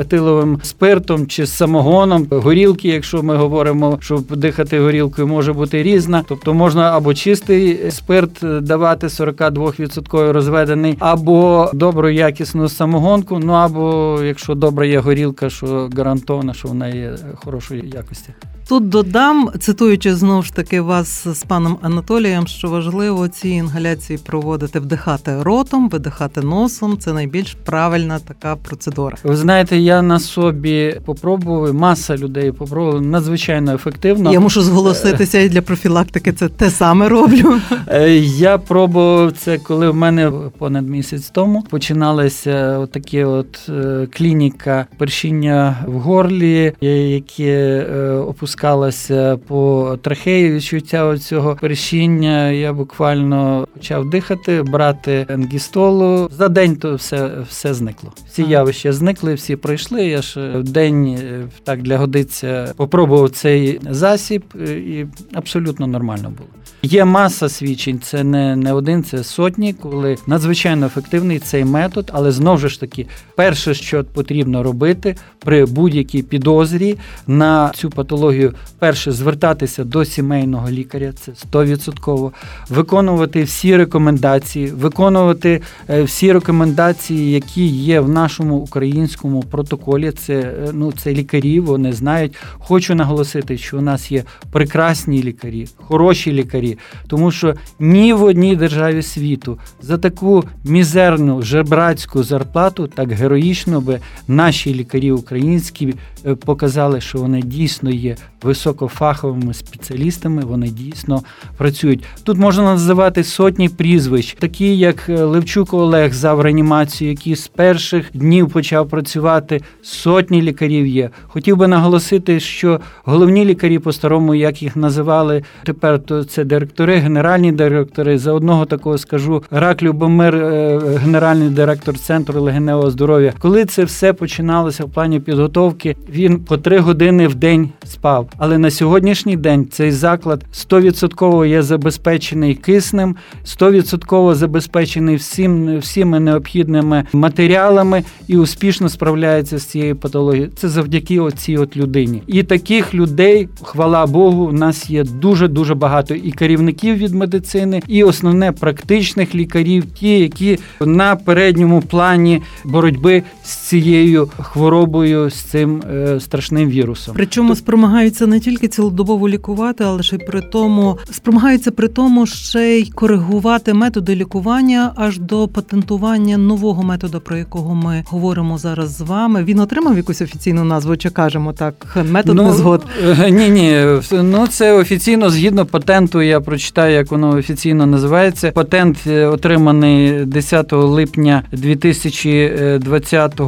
етиловим 0.00 0.60
спиртом 0.62 1.26
чи 1.26 1.46
з 1.46 1.52
самогоном, 1.52 2.26
горілки, 2.30 2.88
якщо 2.88 3.22
ми 3.22 3.36
говоримо, 3.36 3.98
що 4.00 4.22
дихати 4.30 4.80
горілкою 4.80 5.28
може 5.28 5.52
бути 5.52 5.82
різна, 5.82 6.24
тобто 6.28 6.54
можна 6.54 6.96
або 6.96 7.14
чистий 7.14 7.90
спирт 7.90 8.40
давати 8.60 9.06
42% 9.06 10.32
розведений, 10.32 10.96
або 10.98 11.70
добру 11.74 12.10
якісну 12.10 12.68
самогонку. 12.68 13.38
Ну 13.38 13.52
або 13.52 14.18
якщо 14.24 14.54
добра 14.54 14.86
є 14.86 14.98
горілка, 14.98 15.50
що 15.50 15.90
гарантована, 15.96 16.54
що 16.54 16.68
вона 16.68 16.88
є 16.88 17.14
хорошої 17.34 17.90
якості. 17.94 18.30
Тут 18.70 18.88
додам, 18.88 19.50
цитуючи 19.60 20.14
знову 20.14 20.42
ж 20.42 20.54
таки 20.54 20.80
вас 20.80 21.28
з 21.28 21.42
паном 21.42 21.78
Анатолієм, 21.82 22.46
що 22.46 22.68
важливо 22.68 23.28
ці 23.28 23.48
інгаляції 23.48 24.18
проводити, 24.26 24.80
вдихати 24.80 25.42
ротом, 25.42 25.88
видихати 25.88 26.40
носом. 26.40 26.98
Це 26.98 27.12
найбільш 27.12 27.56
правильна 27.64 28.18
така 28.18 28.56
процедура. 28.56 29.16
Ви 29.24 29.36
знаєте, 29.36 29.78
я 29.78 30.02
на 30.02 30.18
собі 30.18 31.00
попробував, 31.04 31.74
маса 31.74 32.16
людей 32.16 32.52
попробували 32.52 33.00
надзвичайно 33.00 33.74
ефективно. 33.74 34.32
Я 34.32 34.40
мушу 34.40 34.62
зголоситися 34.62 35.38
і 35.38 35.48
для 35.48 35.62
профілактики. 35.62 36.32
Це 36.32 36.48
те 36.48 36.70
саме 36.70 37.08
роблю. 37.08 37.60
Е, 37.88 38.10
я 38.18 38.58
пробував 38.58 39.32
це, 39.32 39.58
коли 39.58 39.90
в 39.90 39.94
мене 39.94 40.32
понад 40.58 40.88
місяць 40.88 41.30
тому 41.30 41.62
починалася 41.70 42.86
такі 42.86 43.24
от 43.24 43.68
е, 43.68 44.08
клініка 44.12 44.86
першіння 44.98 45.76
в 45.86 45.92
горлі, 45.92 46.72
яке 46.80 47.84
опускалося 48.28 48.59
опускалася 48.60 49.38
по 49.46 49.98
трахеї 50.02 50.52
відчуття 50.52 51.18
цього 51.18 51.56
першіння. 51.60 52.50
Я 52.50 52.72
буквально 52.72 53.66
почав 53.74 54.10
дихати, 54.10 54.62
брати 54.62 55.26
енгістолу. 55.28 56.28
За 56.32 56.48
день 56.48 56.76
то 56.76 56.94
все 56.94 57.30
все 57.48 57.74
зникло. 57.74 58.12
Всі 58.28 58.42
явища 58.42 58.92
зникли, 58.92 59.34
всі 59.34 59.56
пройшли. 59.56 60.06
Я 60.06 60.22
ж 60.22 60.58
в 60.58 60.62
день 60.62 61.06
е, 61.06 61.48
так 61.64 61.82
для 61.82 61.98
годиться 61.98 62.74
попробував 62.76 63.30
цей 63.30 63.80
засіб, 63.90 64.44
е, 64.68 64.72
і 64.72 65.06
абсолютно 65.34 65.86
нормально 65.86 66.32
було. 66.38 66.48
Є 66.82 67.04
маса 67.04 67.48
свідчень, 67.48 68.00
це 68.00 68.24
не 68.24 68.56
не 68.56 68.72
один, 68.72 69.04
це 69.04 69.24
сотні, 69.24 69.72
коли 69.72 70.16
надзвичайно 70.26 70.86
ефективний 70.86 71.38
цей 71.38 71.64
метод, 71.64 72.10
але 72.14 72.32
знову 72.32 72.68
ж 72.68 72.80
таки, 72.80 73.06
перше, 73.36 73.74
що 73.74 74.04
потрібно 74.04 74.62
робити 74.62 75.16
при 75.38 75.64
будь-якій 75.64 76.22
підозрі 76.22 76.96
на 77.26 77.70
цю 77.74 77.90
патологію, 77.90 78.49
перше 78.78 79.12
звертатися 79.12 79.84
до 79.84 80.04
сімейного 80.04 80.70
лікаря, 80.70 81.12
це 81.12 81.32
100%, 81.52 82.30
виконувати 82.68 83.42
всі 83.42 83.76
рекомендації, 83.76 84.66
виконувати 84.66 85.60
е, 85.90 86.02
всі 86.02 86.32
рекомендації, 86.32 87.32
які 87.32 87.66
є 87.66 88.00
в 88.00 88.08
нашому 88.08 88.56
українському 88.56 89.42
протоколі. 89.42 90.10
Це 90.10 90.34
е, 90.34 90.70
ну 90.72 90.92
це 90.92 91.12
лікарі, 91.12 91.60
вони 91.60 91.92
знають. 91.92 92.36
Хочу 92.58 92.94
наголосити, 92.94 93.58
що 93.58 93.78
у 93.78 93.80
нас 93.80 94.12
є 94.12 94.24
прекрасні 94.50 95.22
лікарі, 95.22 95.68
хороші 95.76 96.32
лікарі 96.32 96.78
тому 97.06 97.30
що 97.30 97.54
ні 97.78 98.12
в 98.12 98.22
одній 98.22 98.56
державі 98.56 99.02
світу 99.02 99.58
за 99.82 99.98
таку 99.98 100.44
мізерну 100.64 101.42
жебрацьку 101.42 102.22
зарплату 102.22 102.86
так 102.86 103.12
героїчно 103.12 103.80
би 103.80 104.00
наші 104.28 104.74
лікарі 104.74 105.12
українські 105.12 105.94
е, 106.26 106.34
показали, 106.34 107.00
що 107.00 107.18
вони 107.18 107.42
дійсно 107.42 107.90
є 107.90 108.16
високофаховими 108.42 109.54
спеціалістами. 109.54 110.42
Вони 110.42 110.68
дійсно 110.68 111.22
працюють. 111.56 112.04
Тут 112.24 112.38
можна 112.38 112.62
називати 112.62 113.24
сотні 113.24 113.68
прізвищ, 113.68 114.36
такі 114.38 114.78
як 114.78 115.08
е, 115.08 115.24
Левчук 115.24 115.74
Олег 115.74 116.12
зав 116.12 116.40
реанімацію, 116.40 117.10
який 117.10 117.36
з 117.36 117.48
перших 117.48 118.10
днів 118.14 118.48
почав 118.48 118.88
працювати. 118.88 119.60
Сотні 119.82 120.42
лікарів 120.42 120.86
є. 120.86 121.10
Хотів 121.28 121.56
би 121.56 121.68
наголосити, 121.68 122.40
що 122.40 122.80
головні 123.04 123.44
лікарі 123.44 123.78
по 123.78 123.92
старому, 123.92 124.34
як 124.34 124.62
їх 124.62 124.76
називали 124.76 125.42
тепер, 125.64 125.98
то 125.98 126.24
це 126.24 126.44
директори, 126.44 126.96
генеральні 126.96 127.52
директори. 127.52 128.18
За 128.18 128.32
одного 128.32 128.66
такого 128.66 128.98
скажу 128.98 129.42
Рак 129.50 129.82
Любомир, 129.82 130.34
е, 130.34 130.78
генеральний 131.02 131.48
директор 131.48 131.98
центру 131.98 132.40
легеневого 132.40 132.90
здоров'я. 132.90 133.32
Коли 133.38 133.64
це 133.64 133.84
все 133.84 134.12
починалося 134.12 134.84
в 134.84 134.90
плані 134.90 135.20
підготовки, 135.20 135.96
він 136.08 136.38
по 136.38 136.56
три 136.56 136.78
години 136.78 137.28
в 137.28 137.34
день 137.34 137.68
спав. 137.84 138.29
Але 138.36 138.58
на 138.58 138.70
сьогоднішній 138.70 139.36
день 139.36 139.66
цей 139.70 139.92
заклад 139.92 140.44
100% 140.54 141.46
є 141.46 141.62
забезпечений 141.62 142.54
киснем, 142.54 143.16
100% 143.46 144.34
забезпечений 144.34 145.16
всім 145.16 145.78
всіми 145.78 146.20
необхідними 146.20 147.04
матеріалами 147.12 148.02
і 148.28 148.36
успішно 148.36 148.88
справляється 148.88 149.58
з 149.58 149.64
цією 149.64 149.96
патологією. 149.96 150.50
Це 150.56 150.68
завдяки 150.68 151.20
оцій 151.20 151.56
от 151.56 151.76
людині. 151.76 152.22
І 152.26 152.42
таких 152.42 152.94
людей, 152.94 153.48
хвала 153.62 154.06
Богу, 154.06 154.44
у 154.44 154.52
нас 154.52 154.90
є 154.90 155.04
дуже 155.04 155.48
дуже 155.48 155.74
багато 155.74 156.14
і 156.14 156.32
керівників 156.32 156.96
від 156.96 157.14
медицини, 157.14 157.82
і 157.88 158.04
основне 158.04 158.52
практичних 158.52 159.34
лікарів, 159.34 159.84
ті, 159.84 160.18
які 160.18 160.58
на 160.80 161.16
передньому 161.16 161.82
плані 161.82 162.42
боротьби 162.64 163.22
з 163.44 163.56
цією 163.56 164.30
хворобою, 164.38 165.30
з 165.30 165.34
цим 165.34 165.82
е, 165.92 166.20
страшним 166.20 166.68
вірусом. 166.68 167.14
Причому 167.16 167.56
спромагаються 167.56 168.19
не 168.26 168.40
тільки 168.40 168.68
цілодобово 168.68 169.28
лікувати, 169.28 169.84
але 169.84 170.02
ще 170.02 170.16
й 170.16 170.18
при 170.18 170.40
тому 170.40 170.98
спромагаються 171.10 171.70
при 171.70 171.88
тому 171.88 172.26
ще 172.26 172.78
й 172.78 172.90
коригувати 172.90 173.74
методи 173.74 174.14
лікування 174.14 174.92
аж 174.96 175.18
до 175.18 175.48
патентування 175.48 176.38
нового 176.38 176.82
методу, 176.82 177.20
про 177.20 177.36
якого 177.36 177.74
ми 177.74 178.04
говоримо 178.06 178.58
зараз 178.58 178.96
з 178.96 179.00
вами. 179.00 179.44
Він 179.44 179.60
отримав 179.60 179.96
якусь 179.96 180.22
офіційну 180.22 180.64
назву, 180.64 180.96
чи 180.96 181.10
кажемо 181.10 181.52
так, 181.52 181.96
метод 182.10 182.36
ну, 182.36 182.42
незгод? 182.42 182.86
Е, 183.20 183.30
ні, 183.30 183.48
ні, 183.48 183.84
ну 184.12 184.46
це 184.46 184.72
офіційно 184.72 185.30
згідно 185.30 185.66
патенту. 185.66 186.22
Я 186.22 186.40
прочитаю, 186.40 186.94
як 186.94 187.10
воно 187.10 187.30
офіційно 187.30 187.86
називається. 187.86 188.52
Патент 188.52 188.98
е, 189.06 189.26
отриманий 189.26 190.24
10 190.24 190.72
липня 190.72 191.42
2020 191.52 193.40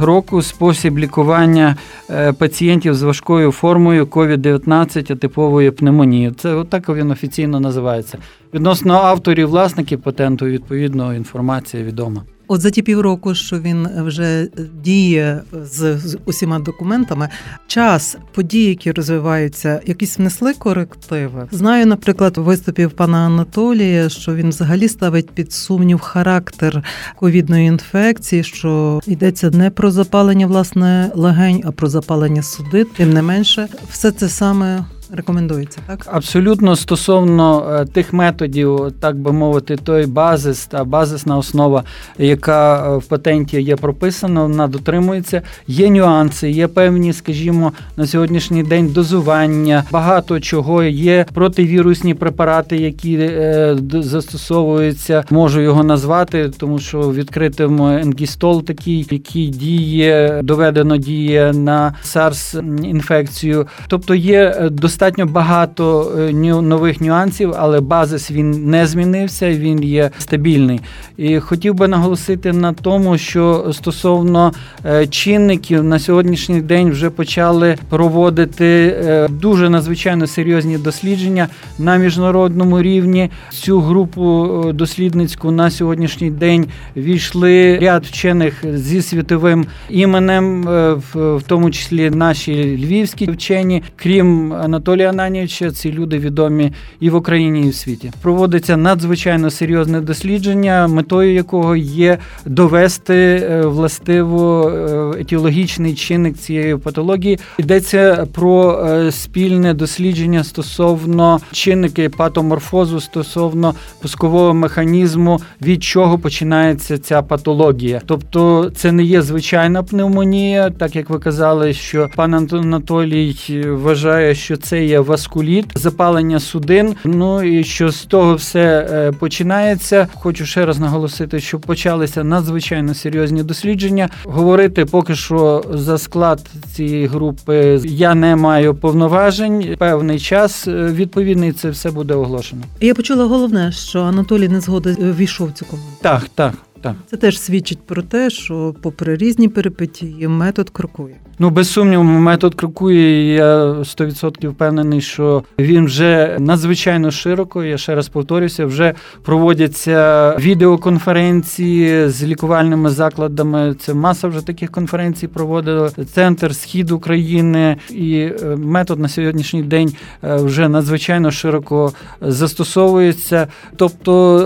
року. 0.00 0.42
Спосіб 0.42 0.98
лікування 0.98 1.76
е, 2.10 2.32
пацієнтів 2.32 2.94
з 2.94 3.02
важкою 3.02 3.52
формою 3.52 4.05
COVID-19 4.06 5.16
типової 5.16 5.70
пневмонії. 5.70 6.32
Це 6.36 6.54
отак 6.54 6.88
він 6.88 7.10
офіційно 7.10 7.60
називається. 7.60 8.18
Відносно 8.54 8.94
авторів, 8.94 9.48
власників 9.48 10.00
патенту, 10.02 10.46
відповідно, 10.46 11.14
інформація 11.14 11.82
відома. 11.82 12.22
От 12.48 12.60
за 12.60 12.70
ті 12.70 12.82
півроку, 12.82 13.34
що 13.34 13.58
він 13.58 13.88
вже 13.96 14.48
діє 14.82 15.40
з, 15.62 15.98
з 15.98 16.18
усіма 16.24 16.58
документами, 16.58 17.28
час 17.66 18.16
події, 18.34 18.68
які 18.68 18.92
розвиваються, 18.92 19.80
якісь 19.86 20.18
внесли 20.18 20.54
корективи. 20.54 21.48
Знаю, 21.50 21.86
наприклад, 21.86 22.36
виступів 22.36 22.90
пана 22.90 23.18
Анатолія, 23.18 24.08
що 24.08 24.34
він 24.34 24.48
взагалі 24.48 24.88
ставить 24.88 25.30
під 25.30 25.52
сумнів 25.52 26.00
характер 26.00 26.84
ковідної 27.16 27.66
інфекції, 27.66 28.44
що 28.44 29.00
йдеться 29.06 29.50
не 29.50 29.70
про 29.70 29.90
запалення 29.90 30.46
власне 30.46 31.10
легень, 31.14 31.62
а 31.64 31.72
про 31.72 31.88
запалення 31.88 32.42
судит. 32.42 32.92
Тим 32.92 33.12
не 33.12 33.22
менше, 33.22 33.68
все 33.90 34.10
це 34.10 34.28
саме 34.28 34.84
рекомендується, 35.12 35.78
так 35.86 36.06
абсолютно 36.12 36.76
стосовно 36.76 37.76
е, 37.80 37.84
тих 37.84 38.12
методів, 38.12 38.92
так 39.00 39.16
би 39.16 39.32
мовити, 39.32 39.76
той 39.76 40.06
базис 40.06 40.66
та 40.66 40.84
базисна 40.84 41.38
основа, 41.38 41.84
яка 42.18 42.94
е, 42.94 42.96
в 42.96 43.04
патенті 43.04 43.62
є 43.62 43.76
прописана, 43.76 44.42
вона 44.42 44.66
дотримується. 44.66 45.42
Є 45.66 45.90
нюанси, 45.90 46.50
є 46.50 46.68
певні, 46.68 47.12
скажімо, 47.12 47.72
на 47.96 48.06
сьогоднішній 48.06 48.62
день 48.62 48.88
дозування, 48.88 49.84
багато 49.90 50.40
чого 50.40 50.82
є 50.82 51.26
противірусні 51.34 52.14
препарати, 52.14 52.76
які 52.76 53.14
е, 53.20 53.76
застосовуються. 53.92 55.24
Можу 55.30 55.60
його 55.60 55.84
назвати, 55.84 56.50
тому 56.58 56.78
що 56.78 57.12
відкритим 57.12 57.82
енгістол 57.82 58.64
такий, 58.64 59.06
який 59.10 59.48
діє, 59.48 60.40
доведено 60.42 60.96
діє 60.96 61.52
на 61.52 61.94
SARS 62.04 62.60
інфекцію. 62.84 63.66
Тобто 63.88 64.14
є 64.14 64.68
достатньо 64.70 64.95
достатньо 64.96 65.26
багато 65.26 66.12
е, 66.18 66.32
нових 66.62 67.00
нюансів, 67.00 67.54
але 67.58 67.80
базис 67.80 68.30
він 68.30 68.70
не 68.70 68.86
змінився, 68.86 69.50
він 69.50 69.84
є 69.84 70.10
стабільний. 70.18 70.80
І 71.16 71.40
хотів 71.40 71.74
би 71.74 71.88
наголосити 71.88 72.52
на 72.52 72.72
тому, 72.72 73.18
що 73.18 73.70
стосовно 73.72 74.52
е, 74.84 75.06
чинників 75.06 75.84
на 75.84 75.98
сьогоднішній 75.98 76.60
день 76.60 76.90
вже 76.90 77.10
почали 77.10 77.76
проводити 77.88 78.66
е, 78.66 79.28
дуже 79.28 79.70
надзвичайно 79.70 80.26
серйозні 80.26 80.78
дослідження 80.78 81.48
на 81.78 81.96
міжнародному 81.96 82.82
рівні. 82.82 83.30
Цю 83.50 83.80
групу 83.80 84.48
дослідницьку 84.74 85.50
на 85.50 85.70
сьогоднішній 85.70 86.30
день 86.30 86.66
війшли 86.96 87.78
ряд 87.78 88.04
вчених 88.04 88.64
зі 88.74 89.02
світовим 89.02 89.66
іменем, 89.90 90.62
в 91.02 91.42
тому 91.46 91.70
числі 91.70 92.10
наші 92.10 92.52
львівські 92.84 93.30
вчені, 93.30 93.82
крім 93.96 94.52
Анатолія 94.52 94.85
Анатолія 94.86 95.10
Ананівича. 95.10 95.70
Ці 95.70 95.92
люди 95.92 96.18
відомі 96.18 96.72
і 97.00 97.10
в 97.10 97.14
Україні, 97.14 97.66
і 97.66 97.68
в 97.68 97.74
світі. 97.74 98.12
Проводиться 98.22 98.76
надзвичайно 98.76 99.50
серйозне 99.50 100.00
дослідження, 100.00 100.86
метою 100.86 101.34
якого 101.34 101.76
є 101.76 102.18
довести 102.44 103.14
е, 103.14 103.60
властиво 103.60 104.68
е, 104.70 105.20
етіологічний 105.20 105.94
чинник 105.94 106.36
цієї 106.36 106.76
патології. 106.76 107.38
Йдеться 107.58 108.26
про 108.32 108.86
е, 108.86 109.12
спільне 109.12 109.74
дослідження 109.74 110.44
стосовно 110.44 111.40
чинники 111.52 112.08
патоморфозу, 112.08 113.00
стосовно 113.00 113.74
пускового 114.02 114.54
механізму, 114.54 115.40
від 115.62 115.84
чого 115.84 116.18
починається 116.18 116.98
ця 116.98 117.22
патологія. 117.22 118.00
Тобто, 118.06 118.70
це 118.76 118.92
не 118.92 119.02
є 119.02 119.22
звичайна 119.22 119.82
пневмонія, 119.82 120.70
так 120.70 120.96
як 120.96 121.10
ви 121.10 121.18
казали, 121.18 121.72
що 121.72 122.10
пан 122.16 122.34
Анатолій 122.34 123.36
вважає, 123.66 124.34
що 124.34 124.56
це 124.56 124.75
є 124.84 125.00
васкуліт, 125.00 125.66
запалення 125.74 126.40
судин. 126.40 126.94
Ну 127.04 127.42
і 127.42 127.64
що 127.64 127.90
з 127.90 128.04
того 128.04 128.34
все 128.34 128.88
е, 128.90 129.12
починається. 129.12 130.08
Хочу 130.14 130.46
ще 130.46 130.66
раз 130.66 130.78
наголосити, 130.78 131.40
що 131.40 131.58
почалися 131.58 132.24
надзвичайно 132.24 132.94
серйозні 132.94 133.42
дослідження. 133.42 134.08
Говорити 134.24 134.84
поки 134.84 135.14
що 135.14 135.64
за 135.70 135.98
склад 135.98 136.40
цієї 136.72 137.06
групи 137.06 137.80
я 137.84 138.14
не 138.14 138.36
маю 138.36 138.74
повноважень. 138.74 139.76
Певний 139.78 140.18
час 140.20 140.68
е, 140.68 140.72
відповідний 140.72 141.52
це 141.52 141.70
все 141.70 141.90
буде 141.90 142.14
оголошено. 142.14 142.62
Я 142.80 142.94
почула 142.94 143.24
головне, 143.24 143.72
що 143.72 144.00
Анатолій 144.00 144.48
не 144.48 144.60
згода 144.60 144.90
війшов 144.90 145.52
цю 145.52 145.64
команду. 145.64 145.92
Так, 146.02 146.22
так. 146.34 146.65
Так. 146.80 146.94
Це 147.06 147.16
теж 147.16 147.40
свідчить 147.40 147.78
про 147.86 148.02
те, 148.02 148.30
що, 148.30 148.74
попри 148.82 149.16
різні 149.16 149.48
перипетії, 149.48 150.28
метод 150.28 150.70
крокує. 150.70 151.16
Ну, 151.38 151.50
без 151.50 151.70
сумніву, 151.70 152.02
метод 152.02 152.54
крокує. 152.54 153.34
Я 153.34 153.64
100% 153.64 154.48
впевнений, 154.48 155.00
що 155.00 155.42
він 155.58 155.84
вже 155.84 156.36
надзвичайно 156.40 157.10
широко. 157.10 157.64
Я 157.64 157.78
ще 157.78 157.94
раз 157.94 158.08
повторюся, 158.08 158.66
вже 158.66 158.94
проводяться 159.22 160.36
відеоконференції 160.38 162.08
з 162.08 162.22
лікувальними 162.24 162.90
закладами. 162.90 163.74
Це 163.80 163.94
маса 163.94 164.28
вже 164.28 164.46
таких 164.46 164.70
конференцій 164.70 165.28
проводила. 165.28 165.90
Центр 166.12 166.54
Схід 166.54 166.90
України 166.90 167.76
і 167.90 168.18
е, 168.18 168.56
метод 168.56 168.98
на 168.98 169.08
сьогоднішній 169.08 169.62
день 169.62 169.92
е, 170.24 170.36
вже 170.36 170.68
надзвичайно 170.68 171.30
широко 171.30 171.92
застосовується. 172.20 173.46
Тобто 173.76 174.38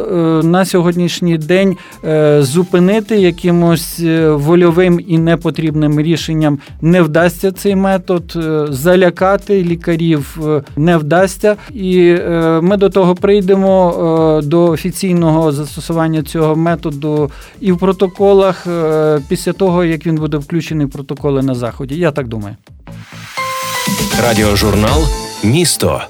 е, 0.42 0.46
на 0.46 0.64
сьогоднішній 0.64 1.38
день 1.38 1.76
зупинити 2.40 3.16
якимось 3.16 4.00
вольовим 4.28 5.00
і 5.06 5.18
непотрібним 5.18 6.00
рішенням 6.00 6.58
не 6.80 7.02
вдасться 7.02 7.52
цей 7.52 7.76
метод, 7.76 8.32
е, 8.36 8.66
залякати 8.70 9.64
лікарів 9.64 10.38
е, 10.46 10.62
не 10.76 10.96
вдасться, 10.96 11.56
і 11.74 12.06
е, 12.08 12.60
ми 12.62 12.76
до 12.76 12.90
того 12.90 13.14
прийдемо 13.14 14.40
до 14.44 14.64
офіційного 14.64 15.52
застосування 15.52 16.22
цього 16.22 16.56
методу 16.56 17.30
і 17.60 17.72
в 17.72 17.78
протоколах 17.78 18.66
після 19.28 19.52
того, 19.52 19.84
як 19.84 20.06
він 20.06 20.16
буде 20.16 20.36
включений 20.36 20.86
в 20.86 20.90
протоколи 20.90 21.42
на 21.42 21.54
заході. 21.54 21.96
Я 21.96 22.10
так 22.12 22.28
думаю. 22.28 22.56
Радіожурнал 24.22 25.04
Місто. 25.44 26.02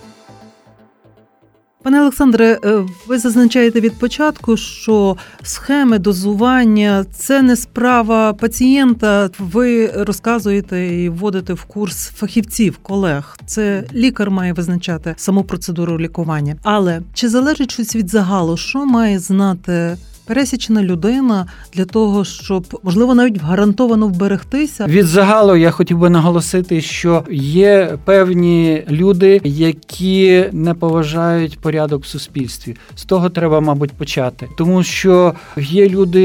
Пане 1.83 2.01
Олександре, 2.01 2.59
е, 2.65 2.87
ви 3.07 3.19
зазначаєте 3.19 3.81
від 3.81 3.99
початку, 3.99 4.57
що 4.57 5.17
схеми 5.43 5.99
дозування 5.99 7.05
це 7.13 7.43
не 7.43 7.57
справа 7.57 8.33
пацієнта. 8.33 9.31
Ви 9.39 9.87
розказуєте 9.87 10.87
і 10.87 11.09
вводите 11.09 11.53
в 11.53 11.65
курс 11.65 12.09
фахівців, 12.09 12.79
колег. 12.83 13.37
Це 13.47 13.85
лікар 13.95 14.31
має 14.31 14.53
визначати 14.53 15.15
саму 15.17 15.45
процедуру 15.45 15.99
лікування. 15.99 16.57
Але 16.63 17.03
чи 17.15 17.29
залежить 17.29 17.73
щось 17.73 17.97
від 17.97 18.09
загалу, 18.09 18.57
що 18.57 18.87
має 18.87 19.19
знати? 19.19 19.97
Пересічна 20.31 20.83
людина 20.83 21.47
для 21.75 21.85
того, 21.85 22.25
щоб 22.25 22.81
можливо 22.83 23.15
навіть 23.15 23.41
гарантовано 23.41 24.07
вберегтися. 24.07 24.87
Від 24.87 25.07
загалу 25.07 25.57
я 25.57 25.71
хотів 25.71 25.99
би 25.99 26.11
наголосити, 26.11 26.81
що 26.81 27.25
є 27.31 27.99
певні 28.05 28.83
люди, 28.91 29.41
які 29.45 30.45
не 30.53 30.75
поважають 30.75 31.59
порядок 31.59 32.05
в 32.05 32.07
суспільстві. 32.07 32.77
З 32.95 33.05
того 33.05 33.31
треба, 33.31 33.61
мабуть, 33.61 33.93
почати, 33.93 34.49
тому 34.59 34.83
що 34.83 35.35
є 35.57 35.89
люди, 35.89 36.23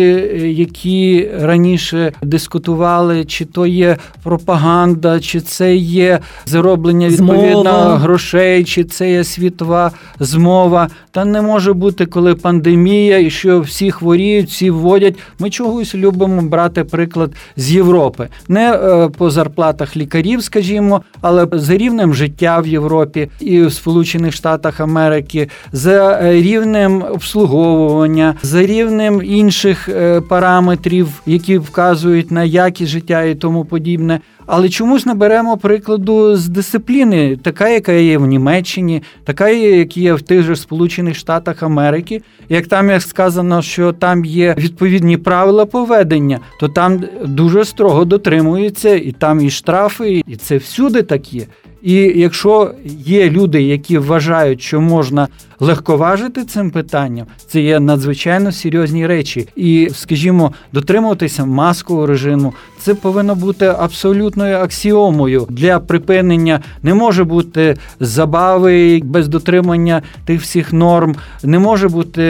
які 0.56 1.32
раніше 1.40 2.14
дискутували, 2.22 3.26
чи 3.26 3.46
то 3.46 3.66
є 3.66 3.98
пропаганда, 4.24 5.20
чи 5.20 5.42
це 5.42 5.76
є 5.76 6.20
зароблення 6.46 7.08
відповідно 7.08 7.62
змова. 7.62 7.98
грошей, 7.98 8.64
чи 8.64 8.84
це 8.84 9.12
є 9.12 9.24
світова 9.24 9.92
змова. 10.20 10.90
Та 11.12 11.26
не 11.26 11.42
може 11.42 11.74
бути, 11.74 12.06
коли 12.06 12.36
пандемія, 12.36 13.20
і 13.20 13.30
що 13.30 13.60
всі 13.60 13.92
хворіють, 13.96 14.50
всі 14.50 14.70
вводять. 14.70 15.16
Ми 15.40 15.50
чогось 15.50 15.96
любимо 15.96 16.42
брати 16.42 16.84
приклад 16.84 17.32
з 17.58 17.72
Європи, 17.72 18.28
не 18.48 18.74
е, 18.74 19.10
по 19.18 19.30
зарплатах 19.30 19.98
лікарів, 19.98 20.44
скажімо, 20.44 21.02
але 21.22 21.48
за 21.52 21.78
рівнем 21.78 22.14
життя 22.14 22.60
в 22.60 22.68
Європі 22.68 23.30
і 23.40 23.62
в 23.62 23.74
Сполучених 23.74 24.34
Штатах 24.34 24.80
Америки, 24.80 25.50
за 25.72 26.20
е, 26.24 26.42
рівнем 26.42 27.04
обслуговування, 27.12 28.36
за 28.42 28.66
рівнем 28.66 29.22
інших 29.26 29.90
е, 29.90 30.22
параметрів, 30.22 31.22
які 31.26 31.58
вказують 31.58 32.32
на 32.32 32.44
якість 32.44 32.92
життя 32.92 33.24
і 33.24 33.36
тому 33.36 33.66
подібне. 33.66 34.20
Але 34.46 34.70
чомусь 34.70 35.06
не 35.06 35.14
беремо 35.14 35.58
прикладу 35.58 36.36
з 36.36 36.48
дисципліни, 36.48 37.38
така, 37.42 37.70
яка 37.70 37.92
є 37.92 38.18
в 38.18 38.26
Німеччині, 38.26 39.04
така, 39.24 39.50
яка 39.50 40.00
є 40.00 40.14
в 40.14 40.22
тих 40.22 40.44
же 40.44 40.56
Сполучених 40.56 41.16
Штатах 41.16 41.64
Америки. 41.64 42.22
Як 42.50 42.68
там 42.68 42.90
як 42.90 43.02
сказано, 43.02 43.62
що 43.62 43.94
там 43.94 44.26
є 44.26 44.56
відповідні 44.58 45.18
правила 45.18 45.66
поведення, 45.66 46.40
то 46.60 46.68
там 46.68 47.04
дуже 47.26 47.66
строго 47.66 48.06
дотримуються, 48.06 48.96
і 48.96 49.12
там 49.12 49.42
і 49.42 49.50
штрафи, 49.50 50.24
і 50.28 50.36
це 50.36 50.58
всюди 50.58 51.02
так 51.04 51.34
є. 51.34 51.46
І 51.82 51.94
якщо 51.96 52.72
є 53.06 53.30
люди, 53.30 53.62
які 53.62 53.98
вважають, 53.98 54.62
що 54.62 54.82
можна 54.82 55.28
легковажити 55.60 56.44
цим 56.44 56.72
питанням, 56.72 57.26
це 57.48 57.62
є 57.62 57.80
надзвичайно 57.80 58.52
серйозні 58.52 59.08
речі. 59.08 59.48
І, 59.56 59.90
скажімо, 59.94 60.52
дотримуватися 60.74 61.46
маскового 61.46 62.08
режиму, 62.08 62.54
це 62.80 62.94
повинно 62.94 63.36
бути 63.36 63.66
абсолютною 63.66 64.58
аксіомою 64.58 65.48
для 65.50 65.80
припинення. 65.80 66.60
Не 66.84 66.94
може 66.94 67.24
бути 67.24 67.78
забави 68.00 69.02
без 69.04 69.28
дотримання 69.28 70.02
тих 70.26 70.42
всіх 70.42 70.74
норм, 70.74 71.16
не 71.44 71.60
може 71.60 71.88
бути 71.88 72.22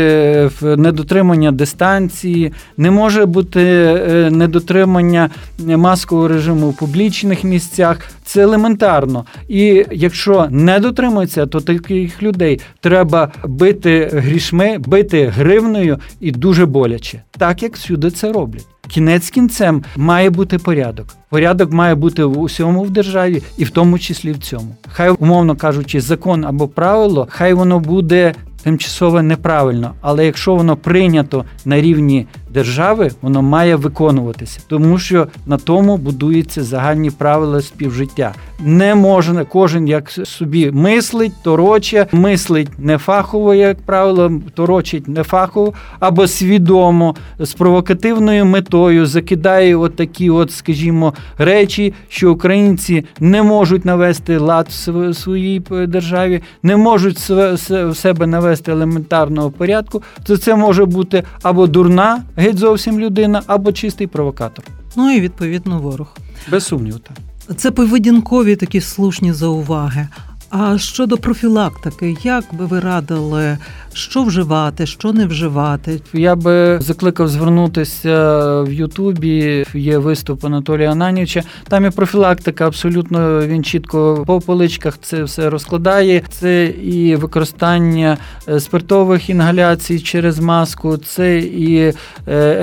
недотримання 0.61 1.51
дистанції, 1.51 2.53
не 2.77 2.91
може 2.91 3.25
бути 3.25 3.61
е, 3.61 4.29
недотримання 4.31 5.29
маскового 5.59 6.27
режиму 6.27 6.69
в 6.69 6.77
публічних 6.77 7.43
місцях. 7.43 7.99
Це 8.25 8.41
елементарно. 8.41 9.25
І 9.47 9.85
якщо 9.91 10.47
не 10.49 10.79
дотримується, 10.79 11.45
то 11.45 11.59
таких 11.59 12.23
людей 12.23 12.59
треба 12.79 13.14
бити 13.45 14.09
грішми, 14.13 14.77
бити 14.77 15.27
гривною 15.27 15.99
і 16.19 16.31
дуже 16.31 16.65
боляче, 16.65 17.21
так 17.37 17.63
як 17.63 17.75
всюди 17.75 18.11
це 18.11 18.31
роблять. 18.31 18.67
Кінець 18.87 19.29
кінцем 19.29 19.83
має 19.95 20.29
бути 20.29 20.57
порядок. 20.57 21.07
Порядок 21.29 21.71
має 21.71 21.95
бути 21.95 22.23
в 22.23 22.39
усьому 22.39 22.83
в 22.83 22.89
державі, 22.89 23.43
і 23.57 23.63
в 23.63 23.69
тому 23.69 23.99
числі 23.99 24.31
в 24.31 24.37
цьому. 24.37 24.75
Хай, 24.87 25.09
умовно 25.09 25.55
кажучи, 25.55 26.01
закон 26.01 26.45
або 26.45 26.67
правило, 26.67 27.27
хай 27.29 27.53
воно 27.53 27.79
буде 27.79 28.33
тимчасово 28.63 29.21
неправильно, 29.21 29.93
але 30.01 30.25
якщо 30.25 30.55
воно 30.55 30.77
прийнято 30.77 31.45
на 31.65 31.81
рівні 31.81 32.27
держави, 32.55 33.11
воно 33.21 33.41
має 33.41 33.75
виконуватися, 33.75 34.59
тому 34.67 34.97
що 34.97 35.27
на 35.45 35.57
тому 35.57 35.97
будуються 35.97 36.63
загальні 36.63 37.11
правила 37.11 37.61
співжиття. 37.61 38.33
Не 38.59 38.95
можна 38.95 39.45
кожен 39.45 39.87
як 39.87 40.11
собі 40.11 40.71
мислить, 40.71 41.33
тороче, 41.43 42.07
мислить 42.11 42.69
не 42.79 42.97
фахово, 42.97 43.53
як 43.53 43.81
правило, 43.81 44.31
торочить 44.53 45.07
не 45.07 45.23
фахово, 45.23 45.73
або 45.99 46.27
свідомо 46.27 47.15
з 47.39 47.53
провокативною 47.53 48.45
метою 48.45 49.05
закидає 49.05 49.75
от 49.75 49.95
такі, 49.95 50.29
от, 50.29 50.51
скажімо, 50.51 51.13
речі, 51.37 51.93
що 52.09 52.31
українці 52.31 53.05
не 53.19 53.43
можуть 53.43 53.85
навести 53.85 54.37
лад 54.37 54.67
в 54.69 55.13
своїй 55.13 55.59
державі, 55.87 56.41
не 56.63 56.77
можуть 56.77 57.17
в 57.19 57.95
себе 57.95 58.27
навести 58.27 58.71
елементарного 58.71 59.51
порядку. 59.51 60.03
То 60.23 60.37
це 60.37 60.55
може 60.55 60.85
бути 60.85 61.23
або 61.43 61.67
дурна 61.67 62.21
геть 62.45 62.57
зовсім 62.57 62.99
людина, 62.99 63.43
або 63.47 63.71
чистий 63.71 64.07
провокатор. 64.07 64.65
Ну 64.95 65.11
і 65.11 65.21
відповідно 65.21 65.79
ворог. 65.79 66.17
Без 66.51 66.65
сумніву, 66.65 66.99
так. 66.99 67.17
Це 67.57 67.71
поведінкові 67.71 68.55
такі 68.55 68.81
слушні 68.81 69.33
зауваги. 69.33 70.07
А 70.49 70.77
щодо 70.77 71.17
профілактики, 71.17 72.17
як 72.23 72.43
би 72.53 72.65
ви 72.65 72.79
радили, 72.79 73.57
що 73.93 74.23
вживати, 74.23 74.85
що 74.85 75.13
не 75.13 75.25
вживати? 75.25 76.01
Я 76.13 76.35
би 76.35 76.79
закликав 76.81 77.27
звернутися 77.27 78.61
в 78.61 78.73
Ютубі. 78.73 79.65
Є 79.73 79.97
виступ 79.97 80.45
Анатолія 80.45 80.91
Ананівича. 80.91 81.43
Там 81.67 81.85
і 81.85 81.89
профілактика, 81.89 82.67
абсолютно 82.67 83.47
він 83.47 83.63
чітко 83.63 84.23
по 84.27 84.41
поличках 84.41 84.97
це 85.01 85.23
все 85.23 85.49
розкладає. 85.49 86.21
Це 86.29 86.65
і 86.65 87.15
використання 87.15 88.17
е, 88.49 88.59
спиртових 88.59 89.29
інгаляцій 89.29 89.99
через 89.99 90.39
маску, 90.39 90.97
це 90.97 91.39
і 91.39 91.77
е, 91.77 91.93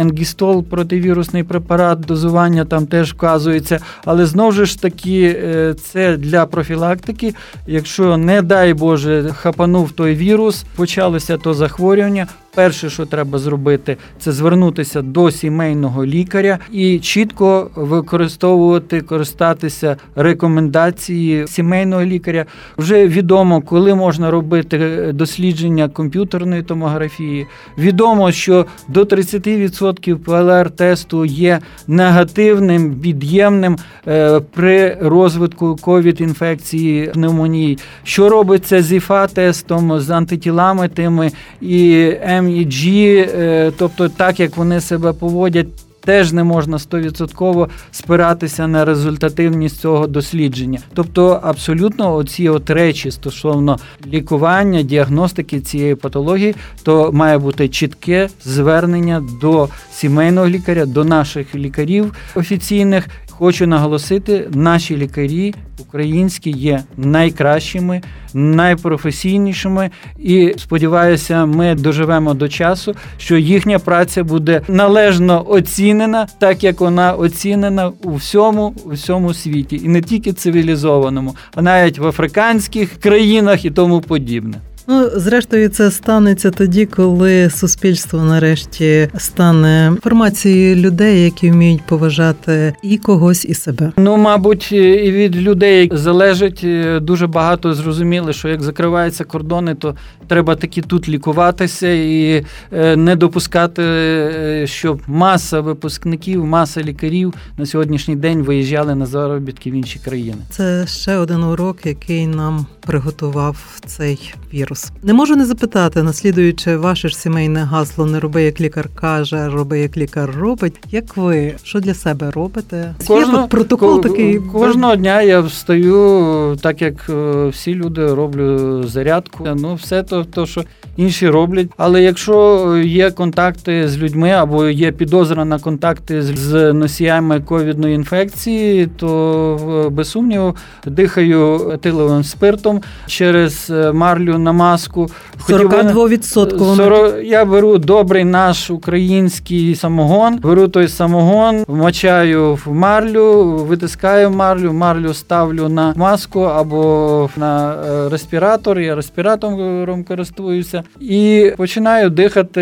енгістол, 0.01 0.65
противірусний 0.65 1.43
препарат, 1.45 2.01
дозування 2.01 2.65
там 2.65 2.87
теж 2.87 3.13
вказується. 3.13 3.79
Але 4.05 4.27
знову 4.27 4.53
ж 4.53 4.83
таки, 4.83 5.37
е, 5.45 5.75
це 5.75 6.17
для 6.17 6.47
профілактики 6.47 7.35
якщо, 7.73 8.17
не 8.17 8.43
дай 8.43 8.75
Боже, 8.75 9.35
хапанув 9.37 9.93
той 9.93 10.15
вірус, 10.15 10.65
почалося 10.77 11.37
то 11.37 11.55
захворювання, 11.55 12.27
Перше, 12.55 12.91
що 12.91 13.07
треба 13.07 13.39
зробити, 13.39 13.97
це 14.19 14.33
звернутися 14.33 15.03
до 15.03 15.31
сімейного 15.31 16.07
лікаря 16.07 16.59
і 16.73 16.99
чітко 16.99 17.71
використовувати, 17.75 19.01
користатися 19.01 19.97
рекомендації 20.17 21.49
сімейного 21.49 22.05
лікаря. 22.05 22.45
Вже 22.79 23.07
відомо, 23.09 23.61
коли 23.61 23.95
можна 23.95 24.31
робити 24.31 25.11
дослідження 25.15 25.89
комп'ютерної 25.89 26.63
томографії. 26.63 27.47
Відомо, 27.79 28.33
що 28.33 28.67
до 28.89 29.03
30% 29.03 30.17
ПЛР-тесту 30.17 31.25
є 31.25 31.61
негативним, 31.87 32.95
від'ємним 33.01 33.77
е, 34.09 34.41
при 34.41 34.97
розвитку 35.01 35.77
ковід-інфекції 35.83 37.07
пневмонії. 37.07 37.79
Що 38.05 38.29
робиться 38.29 38.83
з 38.83 38.93
ІФА-тестом, 38.93 40.01
з 40.01 40.11
антитілами 40.11 40.89
тими 40.89 41.31
і 41.61 42.13
MEG, 42.43 42.87
е, 42.87 43.73
тобто 43.79 44.09
так 44.09 44.41
як 44.41 44.57
вони 44.57 44.81
себе 44.81 45.13
поводять. 45.13 45.67
Теж 46.05 46.33
не 46.33 46.45
можна 46.45 46.79
стовідсотково 46.79 47.69
спиратися 47.91 48.67
на 48.67 48.85
результативність 48.85 49.81
цього 49.81 50.07
дослідження. 50.07 50.79
Тобто, 50.95 51.41
абсолютно 51.43 52.15
оці 52.15 52.49
от 52.49 52.71
речі 52.71 53.11
стосовно 53.11 53.79
лікування, 54.07 54.83
діагностики 54.83 55.61
цієї 55.61 55.95
патології, 55.95 56.55
то 56.83 57.13
має 57.13 57.39
бути 57.39 57.69
чітке 57.69 58.29
звернення 58.45 59.23
до 59.41 59.69
сімейного 59.93 60.49
лікаря, 60.49 60.87
до 60.87 61.05
наших 61.05 61.55
лікарів 61.55 62.15
офіційних. 62.35 63.09
Хочу 63.39 63.67
наголосити, 63.67 64.49
наші 64.55 64.97
лікарі 64.97 65.55
українські 65.81 66.51
є 66.51 66.83
найкращими 66.97 68.03
найпрофесійнішими. 68.35 69.91
І 70.19 70.55
сподіваюся, 70.59 71.47
ми 71.47 71.75
доживемо 71.75 72.35
до 72.35 72.49
часу, 72.49 72.95
що 73.19 73.37
їхня 73.37 73.79
праця 73.79 74.25
буде 74.25 74.61
належно 74.69 75.51
оцінена, 75.51 76.27
так 76.39 76.65
як 76.65 76.81
вона 76.81 77.13
оцінена 77.13 77.93
у 78.05 78.15
всьому, 78.15 78.75
у 78.85 78.91
всьому 78.91 79.35
світі, 79.35 79.81
і 79.85 79.89
не 79.89 80.03
тільки 80.03 80.33
цивілізованому, 80.33 81.37
а 81.55 81.63
навіть 81.63 81.99
в 81.99 82.07
африканських 82.07 82.91
країнах 83.01 83.65
і 83.65 83.71
тому 83.71 84.01
подібне. 84.01 84.55
Ну, 84.93 85.11
зрештою, 85.15 85.69
це 85.69 85.91
станеться 85.91 86.51
тоді, 86.51 86.87
коли 86.87 87.51
суспільство 87.51 88.23
нарешті 88.23 89.09
стане 89.19 89.89
інформацією 89.91 90.77
людей, 90.77 91.25
які 91.25 91.51
вміють 91.51 91.83
поважати 91.83 92.75
і 92.83 92.99
когось, 92.99 93.45
і 93.45 93.55
себе. 93.55 93.93
Ну, 93.97 94.17
мабуть, 94.17 94.73
і 94.73 95.13
від 95.13 95.37
людей 95.37 95.91
залежить 95.93 96.61
е, 96.65 97.01
дуже 97.01 97.27
багато 97.27 97.75
зрозуміли, 97.75 98.33
що 98.33 98.49
як 98.49 98.63
закриваються 98.63 99.25
кордони, 99.25 99.75
то 99.75 99.95
треба 100.27 100.55
таки 100.55 100.83
тут 100.83 101.09
лікуватися 101.09 101.89
і 101.89 102.45
е, 102.73 102.97
не 102.97 103.17
допускати, 103.17 103.83
е, 103.83 104.67
щоб 104.67 105.03
маса 105.07 105.61
випускників, 105.61 106.47
маса 106.47 106.83
лікарів 106.83 107.35
на 107.59 107.67
сьогоднішній 107.67 108.17
день 108.17 108.43
виїжджали 108.43 108.95
на 108.95 109.07
заробітки 109.07 109.71
в 109.71 109.75
інші 109.75 109.99
країни. 109.99 110.39
Це 110.51 110.87
ще 110.87 111.17
один 111.17 111.43
урок, 111.45 111.87
який 111.87 112.27
нам 112.27 112.67
приготував 112.81 113.81
цей 113.87 114.35
вірус. 114.55 114.82
Не 115.03 115.13
можу 115.13 115.37
не 115.37 115.45
запитати, 115.45 116.03
наслідуючи 116.03 116.77
ваше 116.77 117.09
ж 117.09 117.17
сімейне 117.17 117.61
гасло 117.61 118.07
Не 118.07 118.21
роби, 118.21 118.43
як 118.43 118.61
лікар 118.61 118.89
каже, 118.95 119.49
роби, 119.49 119.79
як 119.81 119.97
лікар 119.97 120.31
робить. 120.39 120.75
Як 120.91 121.17
ви 121.17 121.55
що 121.63 121.81
для 121.81 121.95
себе 121.95 122.31
робите? 122.31 122.95
Кожна, 123.07 123.41
Є 123.43 123.47
протокол 123.47 123.97
ко- 124.03 124.09
такий 124.09 124.39
кожного 124.39 124.97
дня 124.97 125.23
я 125.23 125.41
встаю, 125.41 126.57
так 126.63 126.83
як 126.83 127.07
е, 127.11 127.47
всі 127.49 127.75
люди 127.75 128.15
роблю 128.15 128.83
зарядку. 128.89 129.49
Ну, 129.57 129.75
все 129.75 130.03
то, 130.03 130.25
то, 130.25 130.47
що 130.47 130.65
інші 130.97 131.29
роблять. 131.29 131.67
Але 131.77 132.03
якщо 132.03 132.77
є 132.85 133.11
контакти 133.11 133.89
з 133.89 133.99
людьми 133.99 134.31
або 134.31 134.67
є 134.69 134.93
підозра 134.93 135.45
на 135.45 135.59
контакти 135.59 136.23
з- 136.23 136.73
носіями 136.73 137.41
ковідної 137.41 137.95
інфекції, 137.95 138.87
то 138.87 139.85
е, 139.87 139.89
без 139.91 140.11
сумніву 140.11 140.57
дихаю 140.87 141.71
етиловим 141.71 142.25
спиртом 142.25 142.81
через 143.07 143.71
е, 143.71 143.93
марлю 143.93 144.39
на 144.39 144.53
маску. 144.53 145.09
Хотів 145.41 145.69
би- 145.71 145.77
42% 145.77 146.77
40, 146.77 147.15
я 147.25 147.45
беру 147.45 147.79
добрий 147.79 148.25
наш 148.25 148.71
український 148.71 149.75
самогон, 149.75 150.39
беру 150.39 150.69
той 150.69 150.89
самогон, 150.89 151.65
вмочаю 151.67 152.55
в 152.55 152.73
марлю, 152.73 153.43
витискаю 153.57 154.31
марлю, 154.31 154.73
марлю 154.73 155.15
ставлю 155.15 155.69
на 155.69 155.95
маску 155.97 156.41
або 156.41 157.31
на 157.37 157.75
е, 157.75 158.09
респіратор. 158.09 158.81
Я 158.81 158.95
респіратором 158.95 160.05
користуюся 160.05 160.82
і 161.01 161.53
починаю 161.57 162.11
дихати. 162.11 162.61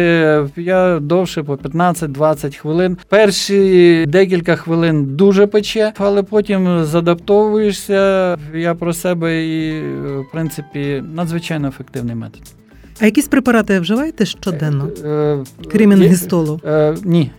Я 0.56 0.98
довше 0.98 1.42
по 1.42 1.54
15-20 1.54 2.56
хвилин. 2.58 2.96
Перші 3.08 4.04
декілька 4.08 4.56
хвилин 4.56 5.04
дуже 5.16 5.46
пече, 5.46 5.92
але 5.98 6.22
потім 6.22 6.84
задаптовуєшся. 6.84 8.36
Я 8.54 8.74
про 8.74 8.92
себе 8.92 9.46
і 9.46 9.80
в 10.18 10.24
принципі 10.32 11.02
надзвичайно 11.14 11.68
ефективний 11.68 12.14
метод. 12.16 12.42
А 13.00 13.04
якісь 13.04 13.28
препарати 13.28 13.80
вживаєте 13.80 14.26
щоденно? 14.26 14.88
Е, 15.04 15.38
Крім 15.72 15.92
є- 15.92 15.96
інгістолу? 15.96 16.60
Е, 16.66 16.94
ні. 17.04 17.30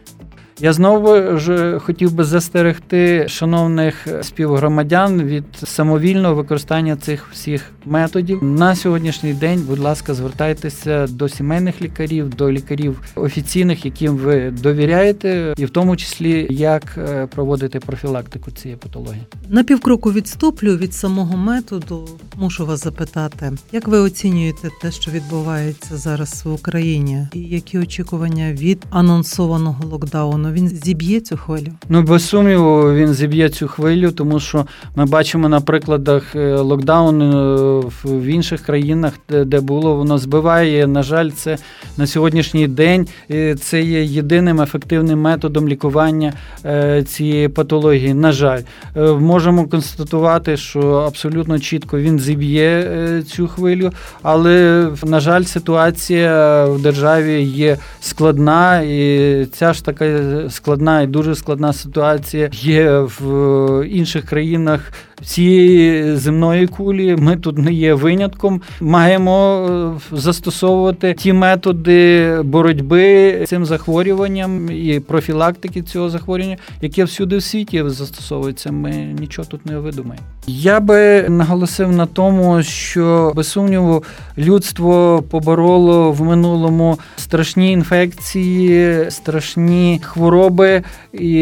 Я 0.63 0.73
знову 0.73 1.37
ж 1.37 1.79
хотів 1.79 2.13
би 2.13 2.23
застерегти 2.23 3.27
шановних 3.27 4.07
співгромадян 4.21 5.23
від 5.23 5.43
самовільного 5.63 6.35
використання 6.35 6.95
цих 6.95 7.27
всіх 7.31 7.71
методів. 7.85 8.43
На 8.43 8.75
сьогоднішній 8.75 9.33
день, 9.33 9.63
будь 9.67 9.79
ласка, 9.79 10.13
звертайтеся 10.13 11.07
до 11.07 11.29
сімейних 11.29 11.81
лікарів, 11.81 12.29
до 12.29 12.51
лікарів 12.51 13.01
офіційних, 13.15 13.85
яким 13.85 14.17
ви 14.17 14.51
довіряєте, 14.51 15.53
і 15.57 15.65
в 15.65 15.69
тому 15.69 15.97
числі 15.97 16.47
як 16.49 16.83
е, 16.97 17.27
проводити 17.27 17.79
профілактику 17.79 18.51
цієї 18.51 18.77
патології. 18.77 19.23
На 19.49 19.63
півкроку 19.63 20.11
відступлю 20.11 20.77
від 20.77 20.93
самого 20.93 21.37
методу. 21.37 22.07
Мушу 22.35 22.65
вас 22.65 22.83
запитати, 22.83 23.51
як 23.71 23.87
ви 23.87 23.97
оцінюєте 23.97 24.69
те, 24.81 24.91
що 24.91 25.11
відбувається 25.11 25.97
зараз 25.97 26.45
в 26.45 26.53
Україні, 26.53 27.27
і 27.33 27.39
які 27.39 27.79
очікування 27.79 28.53
від 28.53 28.85
анонсованого 28.89 29.87
локдауну? 29.87 30.50
Він 30.51 30.67
зіб'є 30.69 31.19
цю 31.19 31.37
хвилю? 31.37 31.67
Ну, 31.89 32.01
без 32.01 32.27
сумніву, 32.27 32.93
він 32.93 33.13
зіб'є 33.13 33.49
цю 33.49 33.67
хвилю, 33.67 34.11
тому 34.11 34.39
що 34.39 34.65
ми 34.95 35.05
бачимо 35.05 35.49
на 35.49 35.61
прикладах 35.61 36.35
е, 36.35 36.55
локдауну 36.55 37.79
в- 37.81 38.19
в 38.19 38.23
інших 38.25 38.61
країнах, 38.61 39.13
де, 39.45 39.59
було, 39.59 39.95
воно 39.95 40.17
збиває. 40.17 40.87
На 40.87 41.03
жаль, 41.03 41.29
це 41.29 41.57
на 41.97 42.07
сьогоднішній 42.07 42.67
день 42.67 43.07
е, 43.31 43.55
це 43.55 43.81
є 43.81 44.03
єдиним 44.03 44.61
ефективним 44.61 45.21
методом 45.21 45.67
лікування 45.67 46.33
е, 46.65 47.03
цієї 47.03 47.47
патології. 47.47 48.13
На 48.13 48.31
жаль, 48.31 48.61
Е, 48.97 49.01
можемо 49.11 49.67
констатувати, 49.67 50.57
що 50.57 50.81
абсолютно 50.81 51.59
чітко 51.59 51.99
він 51.99 52.19
зіб'є 52.19 52.69
е, 52.91 53.23
цю 53.23 53.47
хвилю, 53.47 53.91
але 54.21 54.87
на 55.05 55.19
жаль, 55.19 55.43
ситуація 55.43 56.65
в 56.65 56.81
державі 56.81 57.41
є 57.43 57.77
складна, 58.01 58.81
і 58.81 59.45
ця 59.53 59.73
ж 59.73 59.85
така 59.85 60.05
складна 60.49 61.01
і 61.01 61.07
дуже 61.07 61.35
складна 61.35 61.73
ситуація. 61.73 62.49
Є 62.53 62.99
в 62.99 63.87
інших 63.87 64.25
країнах 64.25 64.91
цієї 65.25 66.15
земної 66.15 66.67
кулі. 66.67 67.15
Ми 67.15 67.35
тут 67.35 67.57
не 67.57 67.73
є 67.73 67.93
винятком. 67.93 68.61
Маємо 68.81 69.67
е, 70.13 70.17
застосовувати 70.17 71.13
ті 71.13 71.33
методи 71.33 72.41
боротьби 72.43 73.31
з 73.45 73.49
цим 73.49 73.65
захворюванням 73.65 74.71
і 74.71 74.99
профілактики 74.99 75.81
цього 75.81 76.09
захворювання, 76.09 76.57
яке 76.81 77.03
всюди 77.03 77.37
в 77.37 77.43
світі 77.43 77.83
застосовується. 77.85 78.71
Ми 78.71 78.91
нічого 79.19 79.47
тут 79.51 79.65
не 79.65 79.77
видумаємо. 79.77 80.25
Я 80.47 80.79
би 80.79 81.29
наголосив 81.29 81.91
на 81.91 82.05
тому, 82.05 82.63
що 82.63 83.33
без 83.35 83.47
сумніву 83.47 84.03
людство 84.37 85.23
побороло 85.29 86.11
в 86.11 86.21
минулому 86.21 86.99
страшні 87.17 87.71
інфекції, 87.71 89.05
страшні 89.11 90.01
хвороби, 90.03 90.83
і 91.13 91.33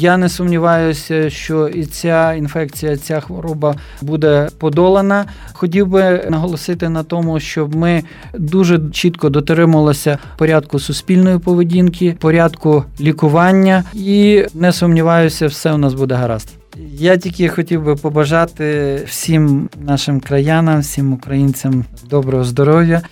я 0.00 0.16
не 0.16 0.28
сумніваюся, 0.28 1.30
що 1.30 1.68
і 1.68 1.84
ця 1.84 2.34
інфекція, 2.34 2.96
ця 2.96 3.15
хвороба 3.20 3.74
буде 4.02 4.48
подолана. 4.58 5.24
Хотів 5.52 5.86
би 5.86 6.26
наголосити 6.30 6.88
на 6.88 7.02
тому, 7.02 7.40
щоб 7.40 7.74
ми 7.74 8.02
дуже 8.34 8.80
чітко 8.92 9.30
дотримувалися 9.30 10.18
порядку 10.38 10.78
суспільної 10.78 11.38
поведінки, 11.38 12.16
порядку 12.20 12.84
лікування, 13.00 13.84
і 13.94 14.44
не 14.54 14.72
сумніваюся, 14.72 15.46
все 15.46 15.72
у 15.72 15.78
нас 15.78 15.94
буде 15.94 16.14
гаразд. 16.14 16.48
Я 16.92 17.16
тільки 17.16 17.48
хотів 17.48 17.84
би 17.84 17.96
побажати 17.96 18.96
всім 19.06 19.68
нашим 19.80 20.20
краянам, 20.20 20.80
всім 20.80 21.12
українцям 21.12 21.84
доброго 22.10 22.44
здоров'я, 22.44 23.02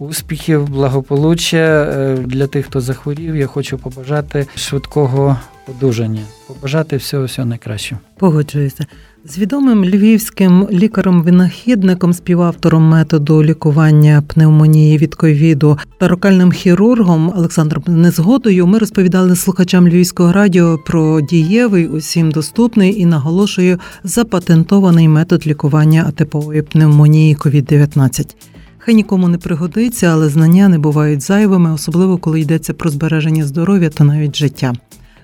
успіхів, 0.00 0.68
благополуччя. 0.68 1.56
Е, 1.56 2.16
Для 2.26 2.46
тих, 2.46 2.66
хто 2.66 2.80
захворів, 2.80 3.36
я 3.36 3.46
хочу 3.46 3.78
побажати 3.78 4.46
швидкого 4.54 5.36
одужання, 5.68 6.22
побажати 6.48 6.96
всього 6.96 7.24
всього 7.24 7.48
найкращого. 7.48 8.00
Погоджуюся. 8.18 8.86
З 9.24 9.38
відомим 9.38 9.84
львівським 9.84 10.68
лікарем-винахідником, 10.70 12.12
співавтором 12.12 12.82
методу 12.82 13.44
лікування 13.44 14.22
пневмонії 14.28 14.98
від 14.98 15.14
ковіду 15.14 15.78
та 15.98 16.08
рокальним 16.08 16.52
хірургом 16.52 17.32
Олександром 17.36 17.84
Незгодою 17.86 18.66
ми 18.66 18.78
розповідали 18.78 19.36
слухачам 19.36 19.88
Львівського 19.88 20.32
радіо 20.32 20.78
про 20.86 21.20
дієвий, 21.20 21.88
усім 21.88 22.30
доступний 22.30 23.00
і 23.00 23.06
наголошую 23.06 23.78
запатентований 24.04 25.08
метод 25.08 25.46
лікування 25.46 26.04
атипової 26.08 26.62
пневмонії 26.62 27.36
COVID-19. 27.36 28.34
Хай 28.82 28.94
нікому 28.94 29.28
не 29.28 29.38
пригодиться, 29.38 30.06
але 30.06 30.28
знання 30.28 30.68
не 30.68 30.78
бувають 30.78 31.22
зайвими, 31.22 31.72
особливо 31.72 32.18
коли 32.18 32.40
йдеться 32.40 32.74
про 32.74 32.90
збереження 32.90 33.46
здоров'я 33.46 33.88
та 33.90 34.04
навіть 34.04 34.36
життя. 34.36 34.72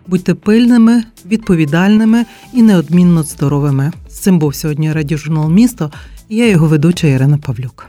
Будьте 0.07 0.35
пильними, 0.35 1.03
відповідальними 1.27 2.25
і 2.53 2.63
неодмінно 2.63 3.23
здоровими. 3.23 3.93
З 4.09 4.19
цим 4.19 4.39
був 4.39 4.55
сьогодні 4.55 4.93
радіожурнал 4.93 5.51
Місто 5.51 5.91
і 6.29 6.37
я 6.37 6.49
його 6.49 6.67
ведуча 6.67 7.07
Ірина 7.07 7.39
Павлюк. 7.39 7.89